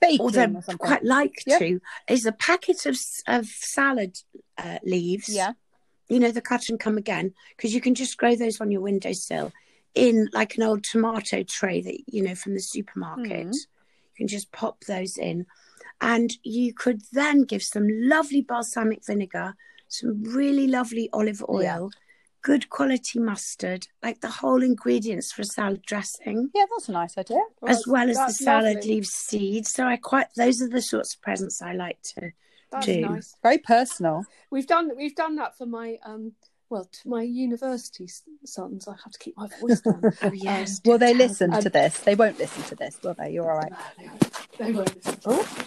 Baking 0.00 0.20
or 0.20 0.32
something. 0.32 0.76
quite 0.78 1.04
like 1.04 1.42
Yeah. 1.46 1.58
to, 1.60 1.80
is 2.08 2.26
a 2.26 2.32
packet 2.32 2.84
of 2.86 2.96
of 3.26 3.46
salad 3.46 4.18
uh, 4.58 4.78
leaves. 4.84 5.28
yeah. 5.28 5.52
you 6.08 6.20
know 6.20 6.30
the 6.30 6.42
cut 6.42 6.68
and 6.68 6.78
come 6.78 6.98
again 6.98 7.32
because 7.56 7.72
you 7.74 7.80
can 7.80 7.94
just 7.94 8.18
grow 8.18 8.36
those 8.36 8.60
on 8.60 8.70
your 8.70 8.82
windowsill 8.82 9.50
in 9.94 10.28
like 10.34 10.56
an 10.56 10.62
old 10.62 10.84
tomato 10.84 11.42
tray 11.42 11.80
that 11.80 11.98
you 12.06 12.22
know 12.22 12.34
from 12.34 12.52
the 12.54 12.60
supermarket. 12.60 13.46
Mhm. 13.46 13.54
You 13.54 14.16
can 14.18 14.28
just 14.28 14.52
pop 14.52 14.84
those 14.84 15.16
in, 15.16 15.46
and 16.00 16.30
you 16.42 16.74
could 16.74 17.00
then 17.12 17.42
give 17.44 17.62
some 17.62 17.88
lovely 17.88 18.42
balsamic 18.42 19.04
vinegar, 19.06 19.54
some 19.88 20.22
really 20.22 20.66
lovely 20.66 21.08
olive 21.12 21.42
oil, 21.48 21.62
Yeah. 21.62 21.88
Good 22.44 22.68
quality 22.68 23.18
mustard, 23.18 23.88
like 24.02 24.20
the 24.20 24.28
whole 24.28 24.62
ingredients 24.62 25.32
for 25.32 25.42
a 25.42 25.46
salad 25.46 25.82
dressing. 25.82 26.50
Yeah, 26.54 26.66
that's 26.70 26.90
a 26.90 26.92
nice 26.92 27.18
idea. 27.18 27.40
Well, 27.60 27.72
as 27.72 27.86
well 27.86 28.08
as 28.08 28.16
the 28.18 28.30
salad 28.30 28.76
lovely. 28.76 28.90
leaves 28.90 29.10
seeds. 29.10 29.72
So 29.72 29.86
I 29.86 29.96
quite 29.96 30.26
those 30.36 30.62
are 30.62 30.68
the 30.68 30.82
sorts 30.82 31.14
of 31.14 31.22
presents 31.22 31.60
I 31.60 31.72
like 31.72 32.00
to 32.16 32.30
That's 32.70 32.86
do. 32.86 33.00
nice. 33.00 33.34
Very 33.42 33.58
personal. 33.58 34.24
We've 34.50 34.66
done 34.66 34.90
we've 34.96 35.16
done 35.16 35.36
that 35.36 35.56
for 35.56 35.66
my 35.66 35.98
um 36.04 36.32
well 36.68 36.84
to 36.84 37.08
my 37.08 37.22
university 37.22 38.08
sons. 38.44 38.86
I 38.86 38.92
have 38.92 39.12
to 39.12 39.18
keep 39.18 39.36
my 39.38 39.48
voice 39.60 39.80
down. 39.80 40.02
Oh 40.22 40.32
yes. 40.32 40.82
Will 40.84 40.98
they 40.98 41.14
listen 41.14 41.50
them. 41.50 41.62
to 41.62 41.70
this? 41.70 41.98
They 42.00 42.14
won't 42.14 42.38
listen 42.38 42.62
to 42.64 42.74
this, 42.76 43.00
will 43.02 43.14
they? 43.14 43.30
You're 43.30 43.50
all 43.50 43.58
right. 43.58 43.72
No, 43.98 44.04
they, 44.58 44.64
they 44.64 44.72
won't 44.72 44.94
listen. 44.94 45.18
Oh. 45.24 45.66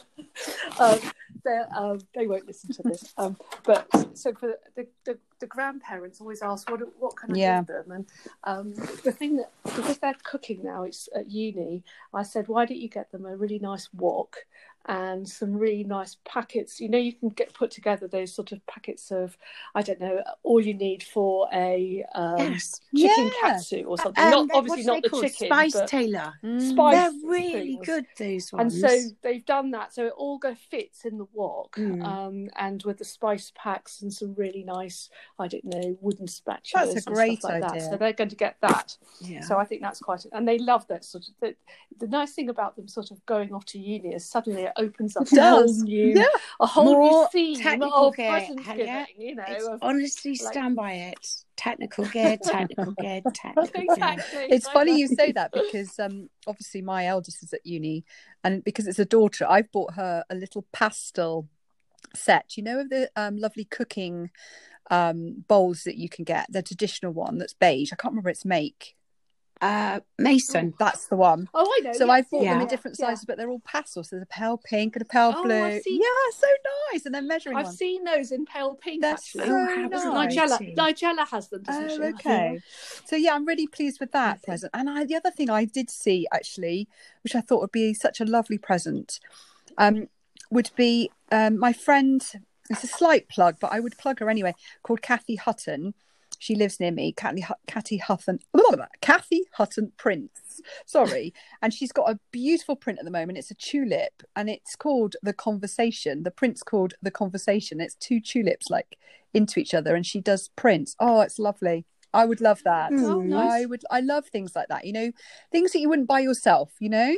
um, 0.79 1.11
they, 1.47 1.61
um, 1.77 1.99
they 2.15 2.27
won't 2.27 2.47
listen 2.47 2.69
to 2.71 2.83
this. 2.83 3.13
Um, 3.17 3.37
but 3.65 3.87
so 4.13 4.33
for 4.33 4.55
the, 4.75 4.87
the, 5.05 5.17
the 5.39 5.47
grandparents 5.47 6.21
always 6.21 6.41
ask 6.41 6.69
what 6.69 6.81
what 6.99 7.15
can 7.17 7.31
I 7.31 7.37
Yeah. 7.37 7.57
give 7.59 7.67
them, 7.67 7.91
and 7.91 8.05
um, 8.43 8.73
the 9.03 9.11
thing 9.11 9.37
that 9.37 9.51
because 9.63 9.97
they're 9.99 10.15
cooking 10.23 10.61
now, 10.63 10.83
it's 10.83 11.09
at 11.15 11.31
uni. 11.31 11.83
I 12.13 12.23
said, 12.23 12.47
why 12.47 12.65
don't 12.65 12.77
you 12.79 12.89
get 12.89 13.11
them 13.11 13.25
a 13.25 13.35
really 13.35 13.59
nice 13.59 13.89
wok 13.93 14.37
and 14.87 15.27
some 15.27 15.53
really 15.53 15.83
nice 15.83 16.17
packets? 16.25 16.79
You 16.79 16.89
know, 16.89 16.97
you 16.97 17.13
can 17.13 17.29
get 17.29 17.53
put 17.53 17.71
together 17.71 18.07
those 18.07 18.33
sort 18.33 18.51
of 18.51 18.65
packets 18.67 19.11
of 19.11 19.37
I 19.75 19.81
don't 19.81 19.99
know 19.99 20.21
all 20.43 20.59
you 20.61 20.73
need 20.73 21.03
for 21.03 21.47
a 21.53 22.03
um, 22.15 22.37
Yes. 22.37 22.79
chicken 22.95 23.25
Yeah. 23.25 23.29
katsu 23.41 23.83
or 23.83 23.97
something. 23.97 24.23
Um, 24.23 24.31
not 24.31 24.49
obviously 24.53 24.83
not 24.83 25.03
the 25.03 25.09
called? 25.09 25.23
chicken, 25.23 25.47
Spice 25.47 25.73
but 25.73 25.87
Taylor. 25.87 26.33
Mm. 26.43 26.69
Spice 26.69 26.95
They're 26.95 27.29
really 27.29 27.51
things. 27.75 27.85
good. 27.85 28.05
Those 28.17 28.53
ones. 28.53 28.81
and 28.81 28.89
so 28.89 29.09
they've 29.21 29.45
done 29.45 29.71
that 29.71 29.93
so 29.93 30.05
it 30.07 30.13
all 30.17 30.37
go 30.37 30.55
fits 30.55 31.05
in 31.05 31.17
the 31.17 31.27
wok 31.33 31.75
Mm. 31.77 32.03
um, 32.05 32.49
and 32.57 32.81
with 32.83 32.97
the 32.97 33.05
spice 33.05 33.51
packs 33.55 34.01
and 34.01 34.11
some 34.13 34.33
really 34.35 34.63
nice 34.63 35.09
i 35.37 35.47
don't 35.47 35.63
know 35.65 35.97
wooden 36.01 36.25
spatulas 36.27 36.93
That's 36.93 37.05
a 37.07 37.11
great 37.11 37.43
like 37.43 37.61
idea. 37.63 37.69
that 37.81 37.91
so 37.91 37.97
they're 37.97 38.13
going 38.13 38.29
to 38.29 38.35
get 38.35 38.55
that 38.61 38.95
yeah. 39.19 39.41
so 39.41 39.57
i 39.57 39.65
think 39.65 39.81
that's 39.81 39.99
quite 39.99 40.25
and 40.31 40.47
they 40.47 40.57
love 40.59 40.87
that 40.87 41.03
sort 41.05 41.25
of 41.27 41.33
the, 41.41 41.55
the 41.99 42.07
nice 42.07 42.33
thing 42.33 42.49
about 42.49 42.75
them 42.75 42.87
sort 42.87 43.11
of 43.11 43.23
going 43.25 43.53
off 43.53 43.65
to 43.65 43.79
uni 43.79 44.13
is 44.13 44.25
suddenly 44.25 44.67
opens 44.77 45.15
up 45.17 45.23
It 45.23 45.37
a 45.37 45.41
whole 45.49 45.61
does. 45.61 45.83
new 45.83 46.13
Yeah. 46.15 46.25
a 46.59 46.65
whole 46.65 46.85
More 46.85 47.29
new 47.33 47.55
technical 47.57 48.11
gear, 48.11 48.47
giving 48.47 49.05
you 49.17 49.35
know 49.35 49.43
It's 49.47 49.65
of, 49.65 49.79
honestly 49.81 50.31
like- 50.31 50.39
stand 50.53 50.75
by 50.75 50.93
it. 50.93 51.27
Technical 51.55 52.05
gear, 52.05 52.37
technical 52.37 52.91
gear, 52.93 53.21
technical 53.33 53.63
gear. 53.71 53.83
exactly 53.91 54.45
It's 54.49 54.67
I 54.67 54.73
funny 54.73 54.91
know. 54.91 54.97
you 54.97 55.07
say 55.07 55.31
that 55.31 55.51
because 55.51 55.97
um, 55.99 56.29
obviously 56.45 56.81
my 56.83 57.07
eldest 57.07 57.41
is 57.43 57.51
at 57.53 57.65
uni, 57.65 58.05
and 58.43 58.63
because 58.63 58.85
it's 58.87 58.99
a 58.99 59.05
daughter, 59.05 59.45
I've 59.49 59.71
bought 59.71 59.93
her 59.95 60.23
a 60.29 60.35
little 60.35 60.65
pastel 60.71 61.47
set. 62.15 62.57
You 62.57 62.63
know 62.63 62.79
of 62.81 62.89
the 62.89 63.09
um, 63.15 63.37
lovely 63.37 63.65
cooking 63.65 64.29
um, 64.91 65.43
bowls 65.47 65.83
that 65.83 65.97
you 65.97 66.09
can 66.09 66.25
get, 66.25 66.45
the 66.51 66.61
traditional 66.61 67.11
one 67.11 67.37
that's 67.39 67.53
beige. 67.53 67.91
I 67.91 67.95
can't 67.95 68.11
remember 68.13 68.29
its 68.29 68.45
make. 68.45 68.95
Uh, 69.61 69.99
Mason. 70.19 70.73
That's 70.77 71.07
the 71.07 71.15
one. 71.15 71.49
oh 71.53 71.61
i 71.79 71.81
know 71.83 71.93
So 71.93 72.05
yes, 72.05 72.11
I've 72.13 72.29
bought 72.29 72.43
them 72.43 72.61
in 72.61 72.67
different 72.67 72.97
yeah. 72.99 73.07
sizes, 73.07 73.25
but 73.25 73.37
they're 73.37 73.49
all 73.49 73.61
pastel. 73.65 74.03
So 74.03 74.15
there's 74.15 74.23
a 74.23 74.27
pale 74.27 74.57
pink 74.57 74.95
and 74.95 75.01
a 75.01 75.05
pale 75.05 75.33
Oh, 75.35 75.43
blue. 75.43 75.63
I 75.63 75.79
see. 75.79 75.99
Yeah, 76.01 76.37
so 76.37 76.47
nice. 76.91 77.05
And 77.05 77.15
they're 77.15 77.21
measuring 77.21 77.57
i've 77.57 77.65
ones. 77.65 77.77
seen 77.77 78.03
those 78.03 78.31
in 78.31 78.45
pale 78.45 78.75
pink 78.75 79.01
They're 79.01 79.13
actually 79.13 79.45
so 79.45 79.51
Oh, 79.55 80.11
nice. 80.13 80.35
Nigella. 80.35 80.75
Nigella 80.75 81.27
has 81.27 81.49
them, 81.49 81.63
doesn't 81.63 81.89
she? 81.89 81.97
Oh, 82.01 82.09
okay. 82.09 82.59
So 83.05 83.15
yeah, 83.15 83.33
I'm 83.33 83.45
really 83.45 83.67
pleased 83.67 83.99
with 83.99 84.11
that 84.11 84.43
present. 84.43 84.71
And 84.73 84.89
I, 84.89 85.05
the 85.05 85.15
other 85.15 85.31
thing 85.31 85.49
I 85.49 85.65
did 85.65 85.89
see 85.89 86.27
actually, 86.31 86.87
which 87.23 87.35
I 87.35 87.41
thought 87.41 87.61
would 87.61 87.71
be 87.71 87.93
such 87.93 88.19
a 88.21 88.25
lovely 88.25 88.57
present, 88.57 89.19
um, 89.77 90.07
would 90.51 90.71
be 90.75 91.11
um, 91.31 91.57
my 91.59 91.73
friend. 91.73 92.21
It's 92.69 92.83
a 92.83 92.87
slight 92.87 93.29
plug, 93.29 93.57
but 93.61 93.71
I 93.71 93.79
would 93.79 93.97
plug 93.97 94.19
her 94.19 94.29
anyway. 94.29 94.53
Called 94.83 95.01
Kathy 95.01 95.35
Hutton. 95.37 95.93
She 96.39 96.55
lives 96.55 96.79
near 96.79 96.91
me. 96.91 97.11
Kathy 97.13 97.45
Kathy 97.67 97.97
Hutton. 97.97 98.39
Kathy 99.01 99.43
Hutton 99.53 99.91
Prince. 99.97 100.61
Sorry, 100.85 101.33
and 101.61 101.73
she's 101.73 101.91
got 101.91 102.09
a 102.09 102.19
beautiful 102.31 102.75
print 102.75 102.99
at 102.99 103.05
the 103.05 103.11
moment. 103.11 103.37
It's 103.37 103.51
a 103.51 103.55
tulip, 103.55 104.23
and 104.35 104.49
it's 104.49 104.75
called 104.75 105.15
the 105.21 105.33
Conversation. 105.33 106.23
The 106.23 106.31
print's 106.31 106.63
called 106.63 106.93
the 107.01 107.11
Conversation. 107.11 107.79
It's 107.81 107.95
two 107.95 108.19
tulips 108.19 108.69
like 108.69 108.97
into 109.33 109.59
each 109.59 109.73
other, 109.73 109.95
and 109.95 110.05
she 110.05 110.19
does 110.21 110.49
prints. 110.55 110.95
Oh, 110.99 111.21
it's 111.21 111.39
lovely. 111.39 111.85
I 112.13 112.25
would 112.25 112.41
love 112.41 112.63
that. 112.63 112.91
Oh, 112.93 113.21
nice. 113.21 113.51
I 113.63 113.65
would. 113.65 113.83
I 113.91 113.99
love 113.99 114.27
things 114.27 114.55
like 114.55 114.69
that. 114.69 114.85
You 114.85 114.93
know, 114.93 115.11
things 115.51 115.71
that 115.73 115.79
you 115.79 115.89
wouldn't 115.89 116.07
buy 116.07 116.21
yourself. 116.21 116.71
You 116.79 116.89
know, 116.89 117.15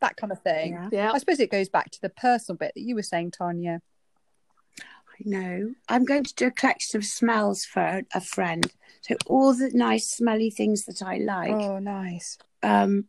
that 0.00 0.16
kind 0.16 0.32
of 0.32 0.40
thing. 0.42 0.72
Yeah, 0.72 0.88
Yeah. 0.92 1.12
I 1.12 1.18
suppose 1.18 1.40
it 1.40 1.50
goes 1.50 1.68
back 1.68 1.90
to 1.92 2.00
the 2.00 2.10
personal 2.10 2.56
bit 2.56 2.72
that 2.74 2.82
you 2.82 2.94
were 2.94 3.02
saying, 3.02 3.32
Tanya. 3.32 3.80
Know. 5.24 5.74
I'm 5.88 6.04
going 6.04 6.24
to 6.24 6.34
do 6.34 6.46
a 6.46 6.50
collection 6.50 6.98
of 6.98 7.04
smells 7.04 7.64
for 7.64 8.02
a, 8.14 8.20
friend. 8.20 8.70
So 9.00 9.16
all 9.26 9.54
the 9.54 9.70
nice 9.72 10.10
smelly 10.10 10.50
things 10.50 10.84
that 10.86 11.02
I 11.02 11.18
like. 11.18 11.52
oh, 11.52 11.78
nice. 11.78 12.38
Um, 12.62 13.06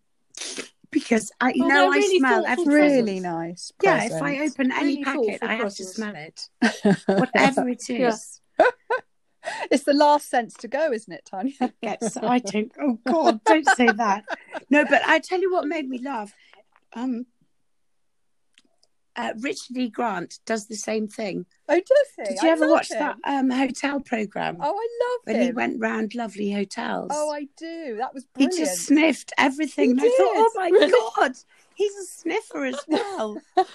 because 0.91 1.31
I, 1.41 1.53
you 1.53 1.65
Oh, 1.65 1.67
know, 1.67 1.91
they're 1.91 2.01
I 2.01 2.17
smell 2.17 2.45
everything. 2.45 2.73
Really 2.73 3.19
nice. 3.19 3.71
Yeah, 3.83 4.03
if 4.03 4.21
I 4.21 4.45
open 4.45 4.71
any 4.71 5.03
Really 5.03 5.03
packet, 5.03 5.39
I 5.43 5.55
have 5.55 5.75
to 5.75 5.83
smell 5.83 6.15
it, 6.15 6.49
whatever 7.07 7.67
it 7.67 7.89
is. 7.89 8.41
Yeah. 8.59 8.65
it's 9.71 9.83
the 9.83 9.93
last 9.93 10.29
sense 10.29 10.53
to 10.55 10.67
go, 10.67 10.91
isn't 10.91 11.11
it, 11.11 11.25
Tanya? 11.25 11.73
Gets, 11.81 12.17
I 12.17 12.39
don't. 12.39 12.71
Oh 12.79 12.99
God, 13.05 13.41
don't 13.43 13.67
say 13.75 13.87
that. 13.87 14.23
No, 14.69 14.85
but 14.85 15.01
I 15.05 15.19
tell 15.19 15.41
you 15.41 15.51
what 15.51 15.65
made 15.67 15.89
me 15.89 15.99
laugh. 16.03 16.33
Um, 16.93 17.25
uh, 19.17 19.33
Richard 19.41 19.75
E. 19.77 19.89
Grant 19.89 20.39
does 20.45 20.67
the 20.67 20.75
same 20.75 21.07
thing. 21.07 21.45
Oh, 21.67 21.73
does 21.75 22.07
he? 22.17 22.23
Did 22.35 22.41
you 22.43 22.49
I 22.49 22.51
ever 22.51 22.69
watch 22.69 22.91
him. 22.91 22.99
that 22.99 23.17
um, 23.25 23.49
hotel 23.49 23.99
program 23.99 24.57
Oh, 24.61 24.65
I 24.65 24.67
love 24.69 25.21
it. 25.25 25.25
when 25.25 25.35
him. 25.35 25.45
he 25.47 25.51
went 25.51 25.79
round 25.79 26.15
lovely 26.15 26.51
hotels? 26.51 27.09
Oh, 27.13 27.31
I 27.31 27.47
do. 27.57 27.97
That 27.97 28.13
was 28.13 28.25
brilliant. 28.33 28.53
he 28.53 28.63
just 28.63 28.85
sniffed 28.85 29.33
everything. 29.37 29.85
He 29.85 29.91
and 29.91 30.01
I 30.01 30.03
thought, 30.03 30.33
did. 30.33 30.37
oh 30.37 30.51
my 30.55 31.23
god, 31.27 31.35
he's 31.77 31.95
a 31.95 32.05
sniffer 32.05 32.65
as 32.65 32.79
well. 32.87 33.37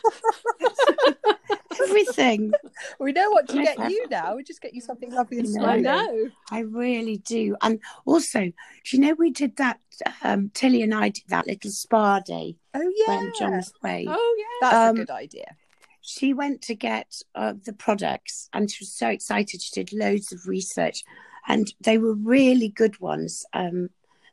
everything. 1.82 2.52
We 2.98 3.12
know 3.12 3.30
what 3.30 3.48
to 3.48 3.62
get 3.62 3.90
you 3.90 4.06
now. 4.10 4.36
We 4.36 4.42
just 4.44 4.60
get 4.60 4.74
you 4.74 4.80
something 4.80 5.10
lovely 5.12 5.38
and 5.38 5.64
I 5.64 5.74
I 5.74 5.80
know. 5.80 6.30
I 6.50 6.60
really 6.60 7.18
do. 7.18 7.56
And 7.62 7.80
also, 8.04 8.40
do 8.40 8.52
you 8.90 8.98
know 9.00 9.14
we 9.14 9.30
did 9.30 9.56
that? 9.56 9.78
Um, 10.22 10.50
Tilly 10.54 10.82
and 10.82 10.94
I 10.94 11.08
did 11.10 11.24
that 11.28 11.46
little 11.46 11.70
spa 11.70 12.20
day 12.20 12.56
Oh 12.74 12.92
yeah, 13.06 13.16
when 13.18 13.32
John 13.38 13.56
was 13.56 13.72
away. 13.82 14.06
Oh 14.08 14.36
yeah. 14.38 14.44
that's 14.68 14.90
Um, 14.90 14.96
a 14.96 14.98
good 15.00 15.10
idea. 15.10 15.56
she 16.00 16.32
went 16.32 16.62
to 16.62 16.74
get 16.74 17.22
uh, 17.34 17.54
the 17.64 17.72
products 17.72 18.48
and 18.52 18.70
she 18.70 18.82
was 18.82 18.92
so 18.92 19.08
excited. 19.08 19.62
She 19.62 19.72
did 19.84 19.92
loads 19.92 20.32
of 20.32 20.46
research 20.46 21.04
and 21.48 21.72
they 21.80 21.98
were 21.98 22.14
really 22.14 22.68
good 22.68 23.00
ones. 23.00 23.44
Um, 23.52 23.90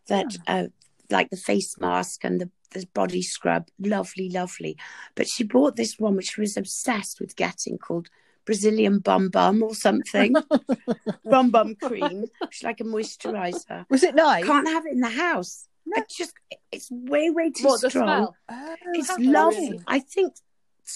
that, 0.08 0.36
uh, 0.47 0.65
like 1.12 1.29
the 1.29 1.38
face 1.38 1.79
mask 1.79 2.23
and 2.23 2.41
the, 2.41 2.49
the 2.71 2.86
body 2.93 3.21
scrub, 3.21 3.67
lovely, 3.79 4.29
lovely. 4.29 4.77
But 5.15 5.27
she 5.27 5.43
bought 5.43 5.75
this 5.75 5.97
one 5.99 6.15
which 6.15 6.32
she 6.34 6.41
was 6.41 6.58
obsessed 6.58 7.19
with 7.19 7.36
getting 7.36 7.77
called 7.77 8.10
Brazilian 8.45 8.99
bum 8.99 9.29
bum 9.29 9.62
or 9.63 9.75
something. 9.75 10.36
bum 11.29 11.51
bum 11.51 11.75
cream, 11.75 12.21
which 12.21 12.58
is 12.58 12.63
like 12.63 12.79
a 12.79 12.84
moisturizer. 12.84 13.86
Was 13.89 14.03
it 14.03 14.15
nice? 14.15 14.45
Can't 14.45 14.67
have 14.67 14.86
it 14.86 14.93
in 14.93 15.01
the 15.01 15.10
house. 15.10 15.67
I 15.95 16.03
just, 16.10 16.34
it's 16.71 16.89
way, 16.91 17.29
way 17.32 17.49
too 17.49 17.65
What 17.65 17.82
the 17.82 17.89
strong. 17.89 18.05
smell? 18.08 18.38
Oh, 18.49 18.75
It's 18.93 19.10
lovely. 19.10 19.27
lovely. 19.27 19.82
I 19.88 19.99
think 19.99 20.36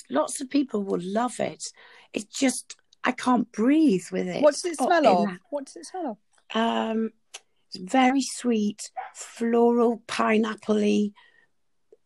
lots 0.10 0.40
of 0.40 0.50
people 0.50 0.84
will 0.84 1.02
love 1.02 1.40
it. 1.40 1.64
It's 2.14 2.26
just, 2.26 2.76
I 3.04 3.12
can't 3.12 3.52
breathe 3.52 4.06
with 4.12 4.28
it. 4.28 4.44
What 4.44 4.54
does 4.54 4.66
it 4.66 4.78
Oh, 4.80 4.86
smell 4.86 5.08
of? 5.08 5.30
that. 5.30 5.40
What 5.50 5.66
does 5.66 5.76
it 5.78 5.86
smell 5.88 6.18
of? 6.54 6.56
Um, 6.56 7.10
it's 7.74 7.92
very 7.92 8.22
sweet, 8.22 8.92
floral, 9.16 10.04
pineapple-y. 10.06 11.10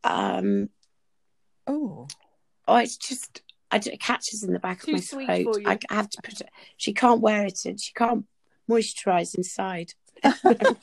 Um, 0.03 0.69
Oh, 1.65 2.07
oh, 2.67 2.77
it's 2.77 2.95
just 2.97 3.41
I 3.71 3.77
it 3.77 3.99
catches 3.99 4.43
in 4.43 4.53
the 4.53 4.59
back 4.59 4.81
Too 4.83 4.91
of 4.91 4.93
my 4.95 4.99
sweet 5.01 5.25
throat. 5.25 5.43
for 5.55 5.59
you. 5.59 5.67
I 5.67 5.77
have 5.89 6.09
to 6.09 6.21
put 6.23 6.39
it. 6.39 6.49
She 6.77 6.93
can't 6.93 7.19
wear 7.19 7.45
it, 7.45 7.65
and 7.65 7.79
she 7.79 7.91
can't 7.93 8.25
moisturize 8.69 9.35
inside. 9.35 9.93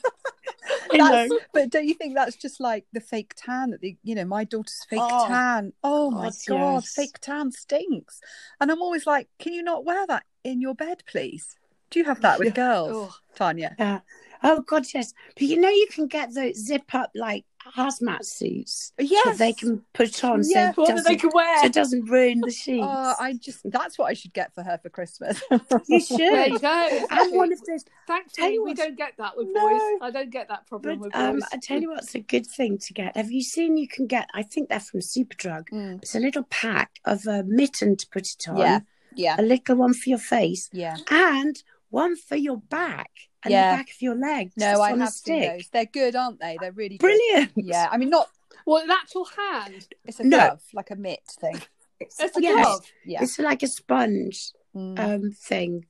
But 1.53 1.69
don't 1.69 1.85
you 1.87 1.93
think 1.93 2.15
that's 2.15 2.35
just 2.35 2.59
like 2.59 2.85
the 2.93 2.99
fake 3.01 3.33
tan 3.35 3.71
that 3.71 3.81
the 3.81 3.97
you 4.03 4.15
know 4.15 4.25
my 4.25 4.43
daughter's 4.43 4.83
fake 4.89 4.99
Oh, 5.01 5.27
tan? 5.27 5.73
Oh 5.83 6.11
my 6.11 6.25
God, 6.29 6.33
god, 6.47 6.73
yes. 6.83 6.93
fake 6.93 7.19
tan 7.21 7.51
stinks. 7.51 8.21
And 8.59 8.71
I'm 8.71 8.81
always 8.81 9.05
like, 9.05 9.27
can 9.39 9.53
you 9.53 9.63
not 9.63 9.85
wear 9.85 10.05
that 10.07 10.23
in 10.43 10.61
your 10.61 10.75
bed, 10.75 11.03
please? 11.07 11.55
Do 11.89 11.99
you 11.99 12.05
have 12.05 12.21
that 12.21 12.39
with 12.39 12.53
girls, 12.55 12.91
Oh. 12.93 13.15
Tanya? 13.35 13.75
Yeah. 13.77 13.99
Oh 14.43 14.61
God, 14.61 14.85
yes. 14.93 15.13
But 15.33 15.43
you 15.43 15.59
know, 15.59 15.69
you 15.69 15.87
can 15.91 16.07
get 16.07 16.33
those 16.33 16.55
zip 16.57 16.93
up 16.93 17.11
like 17.15 17.45
hazmat 17.75 18.23
suits 18.25 18.93
Yes, 18.99 19.25
that 19.25 19.37
they 19.37 19.53
can 19.53 19.83
put 19.93 20.23
on, 20.23 20.41
Yeah. 20.45 20.71
so, 20.73 20.81
What 20.81 20.89
it 20.91 20.95
that 20.97 21.05
they 21.05 21.15
can 21.15 21.31
wear. 21.33 21.59
so 21.61 21.65
it 21.65 21.73
doesn't 21.73 22.05
ruin 22.05 22.41
the 22.41 22.51
sheets. 22.51 22.85
Oh, 22.87 23.13
I 23.19 23.33
just 23.33 23.59
that's 23.71 23.97
what 23.97 24.05
I 24.05 24.13
should 24.13 24.33
get 24.33 24.53
for 24.53 24.63
her 24.63 24.77
for 24.81 24.89
Christmas. 24.89 25.41
You 25.87 25.99
should. 25.99 26.17
There 26.19 26.47
you 26.49 26.59
go. 26.59 27.05
and 27.11 27.35
one 27.35 27.51
of 27.53 27.59
those. 27.65 27.85
Thankfully, 28.07 28.59
we 28.59 28.73
don't 28.73 28.97
get 28.97 29.13
that 29.17 29.35
with 29.37 29.47
No. 29.51 29.69
boys. 29.69 29.99
I 30.01 30.11
don't 30.11 30.29
get 30.29 30.47
that 30.49 30.67
problem 30.67 30.99
But 30.99 31.05
with 31.05 31.15
um, 31.15 31.33
boys. 31.39 31.43
I 31.53 31.57
tell 31.57 31.81
you 31.81 31.89
what's 31.89 32.15
a 32.15 32.19
good 32.19 32.45
thing 32.47 32.77
to 32.79 32.93
get. 32.93 33.15
Have 33.17 33.31
you 33.31 33.41
seen? 33.41 33.77
You 33.77 33.87
can 33.87 34.07
get. 34.07 34.27
I 34.33 34.43
think 34.43 34.69
they're 34.69 34.79
from 34.79 34.99
Superdrug. 35.01 35.69
Mm. 35.71 35.97
It's 36.01 36.15
a 36.15 36.19
little 36.19 36.43
pack 36.43 36.99
of 37.05 37.25
a 37.27 37.43
mitten 37.43 37.95
to 37.97 38.07
put 38.11 38.27
it 38.27 38.47
on. 38.47 38.57
Yeah. 38.57 38.79
Yeah, 39.17 39.35
A 39.39 39.43
little 39.43 39.77
one 39.77 39.93
for 39.93 40.09
your 40.09 40.19
face, 40.19 40.69
yeah. 40.73 40.97
and 41.09 41.55
one 41.89 42.17
for 42.17 42.35
your 42.35 42.57
back 42.57 43.11
and 43.45 43.51
Yeah. 43.51 43.71
the 43.71 43.77
back 43.77 43.89
of 43.91 44.01
your 44.01 44.15
legs. 44.15 44.53
No, 44.57 44.81
I 44.81 44.89
have 44.97 45.09
seen 45.09 45.39
stick. 45.39 45.51
those. 45.53 45.69
They're 45.69 45.85
good, 45.85 46.15
aren't 46.15 46.39
they? 46.41 46.57
They're 46.59 46.71
really 46.73 46.97
good. 46.97 47.07
Brilliant. 47.07 47.51
Yeah, 47.55 47.87
I 47.91 47.97
mean, 47.97 48.09
not 48.09 48.29
Well, 48.65 48.83
an 48.83 48.91
actual 48.91 49.25
hand. 49.25 49.87
it's 50.03 50.19
a 50.19 50.23
No. 50.23 50.37
glove, 50.37 50.63
like 50.73 50.91
a 50.91 50.95
mitt 50.95 51.21
thing. 51.39 51.61
It's 51.99 52.19
a 52.19 52.29
Yes. 52.41 52.65
glove. 52.65 52.91
Yeah, 53.05 53.23
It's 53.23 53.39
like 53.39 53.63
a 53.63 53.67
sponge 53.67 54.51
Mm. 54.75 54.99
um 54.99 55.31
thing. 55.31 55.85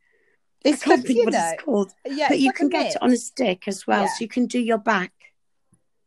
it's 0.63 0.81
I 0.83 0.85
can't 0.85 0.97
like, 0.99 1.07
think 1.07 1.25
what 1.25 1.33
know, 1.33 1.51
it's 1.53 1.63
called. 1.63 1.93
yeah, 2.05 2.27
but 2.27 2.35
it's 2.35 2.41
you 2.43 2.47
like 2.49 2.55
can 2.55 2.69
get 2.69 2.83
mitt. 2.85 2.95
it 2.95 3.01
on 3.01 3.11
a 3.11 3.17
stick 3.17 3.67
as 3.67 3.87
well, 3.87 4.01
Yeah. 4.03 4.07
so 4.09 4.21
you 4.21 4.27
can 4.27 4.45
do 4.47 4.59
your 4.59 4.77
back. 4.77 5.11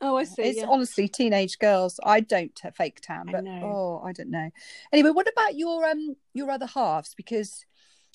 Oh, 0.01 0.17
I 0.17 0.25
see. 0.25 0.43
It's 0.43 0.59
yeah. 0.59 0.67
honestly 0.69 1.09
teenage 1.09 1.59
girls. 1.59 1.99
I 2.05 2.21
don't 2.21 2.57
fake 2.75 3.01
tan, 3.01 3.29
I 3.29 3.33
but 3.33 3.45
know. 3.45 3.63
oh, 3.65 4.03
I 4.07 4.13
don't 4.13 4.31
know. 4.31 4.51
Anyway, 4.93 5.11
what 5.11 5.29
about 5.29 5.57
your 5.57 5.85
um 5.85 6.17
your 6.35 6.51
other 6.53 6.67
halves? 6.67 7.15
Because 7.15 7.65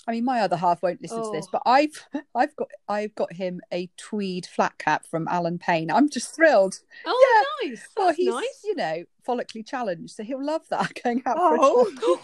I 0.07 0.11
mean, 0.11 0.25
my 0.25 0.41
other 0.41 0.57
half 0.57 0.83
won't 0.83 1.01
listen 1.01 1.23
to 1.23 1.31
this, 1.31 1.45
Oh. 1.47 1.49
but 1.53 1.61
I've 1.65 2.07
I've 2.35 2.55
got 2.55 2.69
I've 2.89 3.15
got 3.15 3.33
him 3.33 3.61
a 3.71 3.89
tweed 3.97 4.45
flat 4.45 4.77
cap 4.77 5.05
from 5.05 5.27
Alan 5.29 5.59
Paine. 5.59 5.89
I'm 5.91 6.09
just 6.09 6.35
thrilled. 6.35 6.79
Oh, 7.05 7.45
nice. 7.63 7.81
That's 7.81 7.93
well, 7.97 8.13
he's 8.13 8.33
nice. 8.33 8.61
you 8.65 8.75
know 8.75 9.03
follically 9.27 9.65
challenged, 9.65 10.15
so 10.15 10.23
he'll 10.23 10.43
love 10.43 10.67
that 10.69 10.99
going 11.03 11.23
out. 11.25 11.37
Oh. 11.39 11.85
For 11.85 11.91
a 11.91 11.95
oh, 12.01 12.17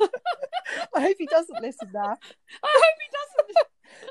talk. 0.00 0.10
I 0.96 1.00
hope 1.02 1.16
he 1.18 1.26
doesn't 1.26 1.62
listen 1.62 1.88
now. 1.92 2.16
I 2.62 2.82
hope 2.82 2.94
he 3.00 3.46
doesn't. 3.46 3.66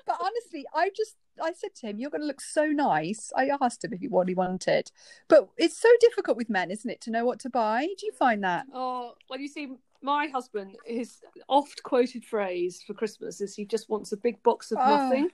But 0.05 0.17
honestly, 0.21 0.65
I 0.75 0.89
just 0.95 1.15
I 1.41 1.53
said 1.53 1.75
to 1.75 1.87
him, 1.87 1.99
"You're 1.99 2.09
going 2.09 2.21
to 2.21 2.27
look 2.27 2.41
so 2.41 2.65
nice." 2.65 3.31
I 3.35 3.49
asked 3.61 3.83
him 3.83 3.93
if 3.93 3.99
he 4.01 4.07
what 4.07 4.27
he 4.27 4.33
wanted, 4.33 4.91
but 5.27 5.49
it's 5.57 5.77
so 5.79 5.89
difficult 5.99 6.37
with 6.37 6.49
men, 6.49 6.71
isn't 6.71 6.89
it, 6.89 7.01
to 7.01 7.11
know 7.11 7.25
what 7.25 7.39
to 7.41 7.49
buy? 7.49 7.87
Do 7.97 8.05
you 8.05 8.11
find 8.11 8.43
that? 8.43 8.65
Oh, 8.73 9.13
well, 9.29 9.39
you 9.39 9.47
see, 9.47 9.67
my 10.01 10.27
husband, 10.27 10.75
his 10.85 11.19
oft 11.47 11.83
quoted 11.83 12.23
phrase 12.25 12.83
for 12.85 12.93
Christmas 12.93 13.41
is 13.41 13.55
he 13.55 13.65
just 13.65 13.89
wants 13.89 14.11
a 14.11 14.17
big 14.17 14.41
box 14.43 14.71
of 14.71 14.77
Oh. 14.81 14.85
nothing. 14.97 15.29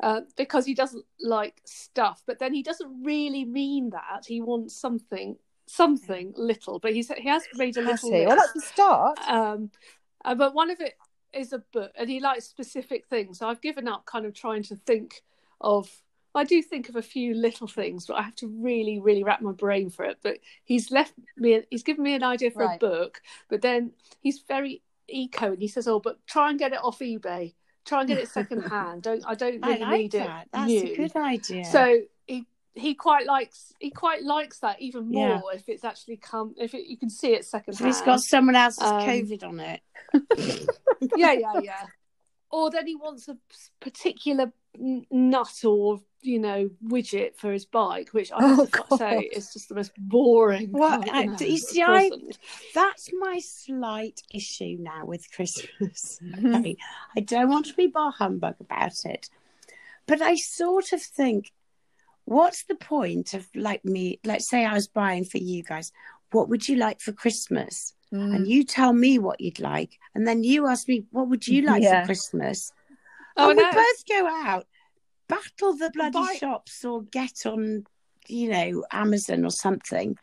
Uh, 0.00 0.22
because 0.36 0.66
he 0.66 0.74
doesn't 0.74 1.04
like 1.20 1.60
stuff, 1.64 2.22
but 2.26 2.38
then 2.40 2.52
he 2.52 2.62
doesn't 2.62 3.04
really 3.04 3.44
mean 3.44 3.90
that. 3.90 4.24
He 4.26 4.40
wants 4.40 4.74
something, 4.74 5.36
something 5.66 6.32
little. 6.36 6.80
But 6.80 6.94
he's 6.94 7.08
he 7.16 7.28
has 7.28 7.44
made 7.54 7.76
a 7.76 7.82
little. 7.82 8.10
Well, 8.10 8.36
that's 8.36 8.52
the 8.54 8.60
start. 8.60 9.18
um, 9.28 9.70
uh, 10.24 10.34
but 10.34 10.52
one 10.54 10.70
of 10.70 10.80
it 10.80 10.94
is 11.32 11.52
a 11.52 11.58
book, 11.72 11.92
and 11.96 12.10
he 12.10 12.18
likes 12.18 12.44
specific 12.46 13.06
things. 13.06 13.38
So 13.38 13.48
I've 13.48 13.60
given 13.60 13.86
up 13.86 14.04
kind 14.04 14.26
of 14.26 14.34
trying 14.34 14.64
to 14.64 14.76
think 14.76 15.22
of. 15.60 15.88
I 16.34 16.44
do 16.44 16.62
think 16.62 16.88
of 16.88 16.96
a 16.96 17.02
few 17.02 17.34
little 17.34 17.66
things, 17.68 18.06
but 18.06 18.14
I 18.16 18.22
have 18.22 18.34
to 18.36 18.48
really, 18.48 18.98
really 19.00 19.22
wrap 19.22 19.40
my 19.40 19.52
brain 19.52 19.88
for 19.90 20.04
it. 20.04 20.18
But 20.22 20.38
he's 20.64 20.90
left 20.90 21.14
me. 21.36 21.62
He's 21.70 21.82
given 21.84 22.02
me 22.04 22.14
an 22.14 22.22
idea 22.24 22.50
for 22.50 22.64
Right. 22.64 22.76
a 22.76 22.78
book, 22.78 23.22
but 23.48 23.62
then 23.62 23.92
he's 24.20 24.40
very 24.40 24.82
eco, 25.08 25.52
and 25.52 25.62
he 25.62 25.68
says, 25.68 25.86
"Oh, 25.86 26.00
but 26.00 26.26
try 26.26 26.50
and 26.50 26.58
get 26.58 26.72
it 26.72 26.82
off 26.82 26.98
eBay. 26.98 27.54
Try 27.84 28.00
and 28.00 28.08
get 28.08 28.18
it 28.18 28.28
second 28.30 28.62
hand. 28.62 29.02
Don't 29.02 29.24
I 29.26 29.34
don't 29.34 29.62
I 29.64 29.68
really 29.68 29.80
like 29.80 30.00
need 30.00 30.12
that. 30.12 30.42
it 30.44 30.48
That's 30.52 30.66
new." 30.66 30.92
a 30.92 30.96
good 30.96 31.16
idea. 31.16 31.64
So 31.66 32.00
he 32.26 32.46
he 32.74 32.94
quite 32.94 33.26
likes 33.26 33.72
he 33.78 33.90
quite 33.90 34.22
likes 34.24 34.58
that 34.60 34.80
even 34.80 35.06
more 35.06 35.28
Yeah. 35.52 35.56
if 35.58 35.68
it's 35.68 35.84
actually 35.84 36.16
come 36.16 36.54
if 36.56 36.74
it, 36.74 36.86
you 36.88 36.96
can 36.96 37.10
see 37.10 37.32
it 37.34 37.44
second 37.44 37.74
So 37.74 37.84
he's 37.84 38.00
got 38.00 38.20
someone 38.20 38.56
else's 38.56 38.82
Um, 38.82 39.00
COVID 39.00 39.44
on 39.44 39.60
it. 39.60 39.80
yeah, 41.16 41.32
yeah, 41.32 41.60
yeah. 41.62 41.86
Or 42.50 42.70
then 42.70 42.86
he 42.86 42.96
wants 42.96 43.28
a 43.28 43.36
particular 43.80 44.52
nut 44.78 45.64
or 45.64 46.00
you 46.22 46.38
know 46.38 46.70
widget 46.86 47.36
for 47.36 47.52
his 47.52 47.66
bike, 47.66 48.08
which 48.12 48.32
I 48.32 48.46
have 48.46 48.58
Oh, 48.60 48.66
to 48.66 48.96
say 48.96 49.20
is 49.20 49.52
just 49.52 49.68
the 49.68 49.74
most 49.74 49.92
boring. 49.98 50.70
Well, 50.72 51.02
I- 51.12 51.24
of 51.24 51.40
you 51.42 51.58
see, 51.58 51.82
I, 51.82 52.10
that's 52.74 53.10
my 53.18 53.38
slight 53.40 54.22
issue 54.32 54.76
now 54.80 55.04
with 55.04 55.30
Christmas. 55.32 56.20
Okay. 56.38 56.76
I 57.16 57.20
don't 57.20 57.48
want 57.50 57.66
to 57.66 57.74
be 57.74 57.86
bar 57.88 58.10
humbug 58.12 58.56
about 58.60 59.04
it, 59.04 59.28
but 60.06 60.20
I 60.22 60.36
sort 60.36 60.92
of 60.92 61.02
think, 61.02 61.52
what's 62.24 62.64
the 62.64 62.74
point 62.74 63.34
of 63.34 63.46
like 63.54 63.84
me? 63.84 64.18
Let's 64.24 64.48
say 64.48 64.64
I 64.64 64.74
was 64.74 64.88
buying 64.88 65.24
for 65.24 65.38
you 65.38 65.62
guys. 65.62 65.92
What 66.32 66.48
would 66.48 66.68
you 66.68 66.76
like 66.76 67.00
for 67.00 67.12
Christmas? 67.12 67.92
Mm. 68.12 68.34
And 68.36 68.48
you 68.48 68.64
tell 68.64 68.92
me 68.92 69.18
what 69.18 69.40
you'd 69.40 69.60
like, 69.60 69.98
and 70.14 70.26
then 70.26 70.44
you 70.44 70.66
ask 70.68 70.88
me, 70.88 71.04
what 71.10 71.28
would 71.28 71.46
you 71.48 71.62
like 71.62 71.82
Yeah. 71.82 72.00
for 72.02 72.06
Christmas? 72.06 72.72
Oh, 73.36 73.50
and 73.50 73.58
we 73.58 73.64
both 73.64 74.06
go 74.08 74.26
out, 74.26 74.66
battle 75.28 75.76
the 75.76 75.90
bloody 75.90 76.12
Buy- 76.12 76.36
shops, 76.38 76.84
or 76.84 77.02
get 77.02 77.46
on, 77.46 77.84
you 78.28 78.50
know, 78.50 78.84
Amazon 78.90 79.44
or 79.44 79.50
something, 79.50 80.16